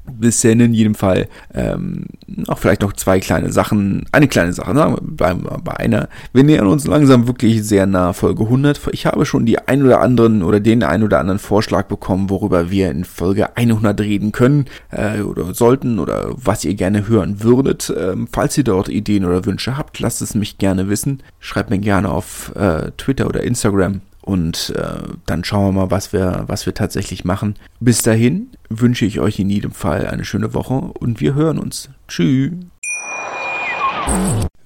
[0.07, 2.07] bisher in jedem Fall ähm,
[2.49, 6.09] auch vielleicht noch zwei kleine Sachen, eine kleine Sache, sagen wir, bleiben wir bei einer.
[6.33, 8.81] Wir nähern uns langsam wirklich sehr nah Folge 100.
[8.93, 12.71] Ich habe schon die ein oder anderen oder den ein oder anderen Vorschlag bekommen, worüber
[12.71, 17.93] wir in Folge 100 reden können äh, oder sollten oder was ihr gerne hören würdet.
[17.97, 21.23] Ähm, falls ihr dort Ideen oder Wünsche habt, lasst es mich gerne wissen.
[21.41, 26.13] Schreibt mir gerne auf äh, Twitter oder Instagram und äh, dann schauen wir mal, was
[26.13, 27.57] wir, was wir tatsächlich machen.
[27.81, 31.91] Bis dahin wünsche ich euch in jedem Fall eine schöne Woche und wir hören uns.
[32.09, 32.53] Tschüss.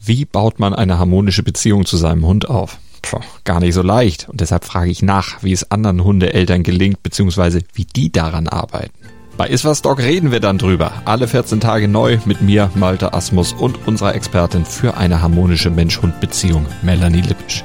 [0.00, 2.78] Wie baut man eine harmonische Beziehung zu seinem Hund auf?
[3.02, 4.28] Puh, gar nicht so leicht.
[4.28, 8.92] Und deshalb frage ich nach, wie es anderen Hundeeltern gelingt, beziehungsweise wie die daran arbeiten.
[9.36, 10.92] Bei Iswas Dog reden wir dann drüber.
[11.04, 16.66] Alle 14 Tage neu mit mir, Malte Asmus und unserer Expertin für eine harmonische Mensch-Hund-Beziehung,
[16.82, 17.64] Melanie Lippisch.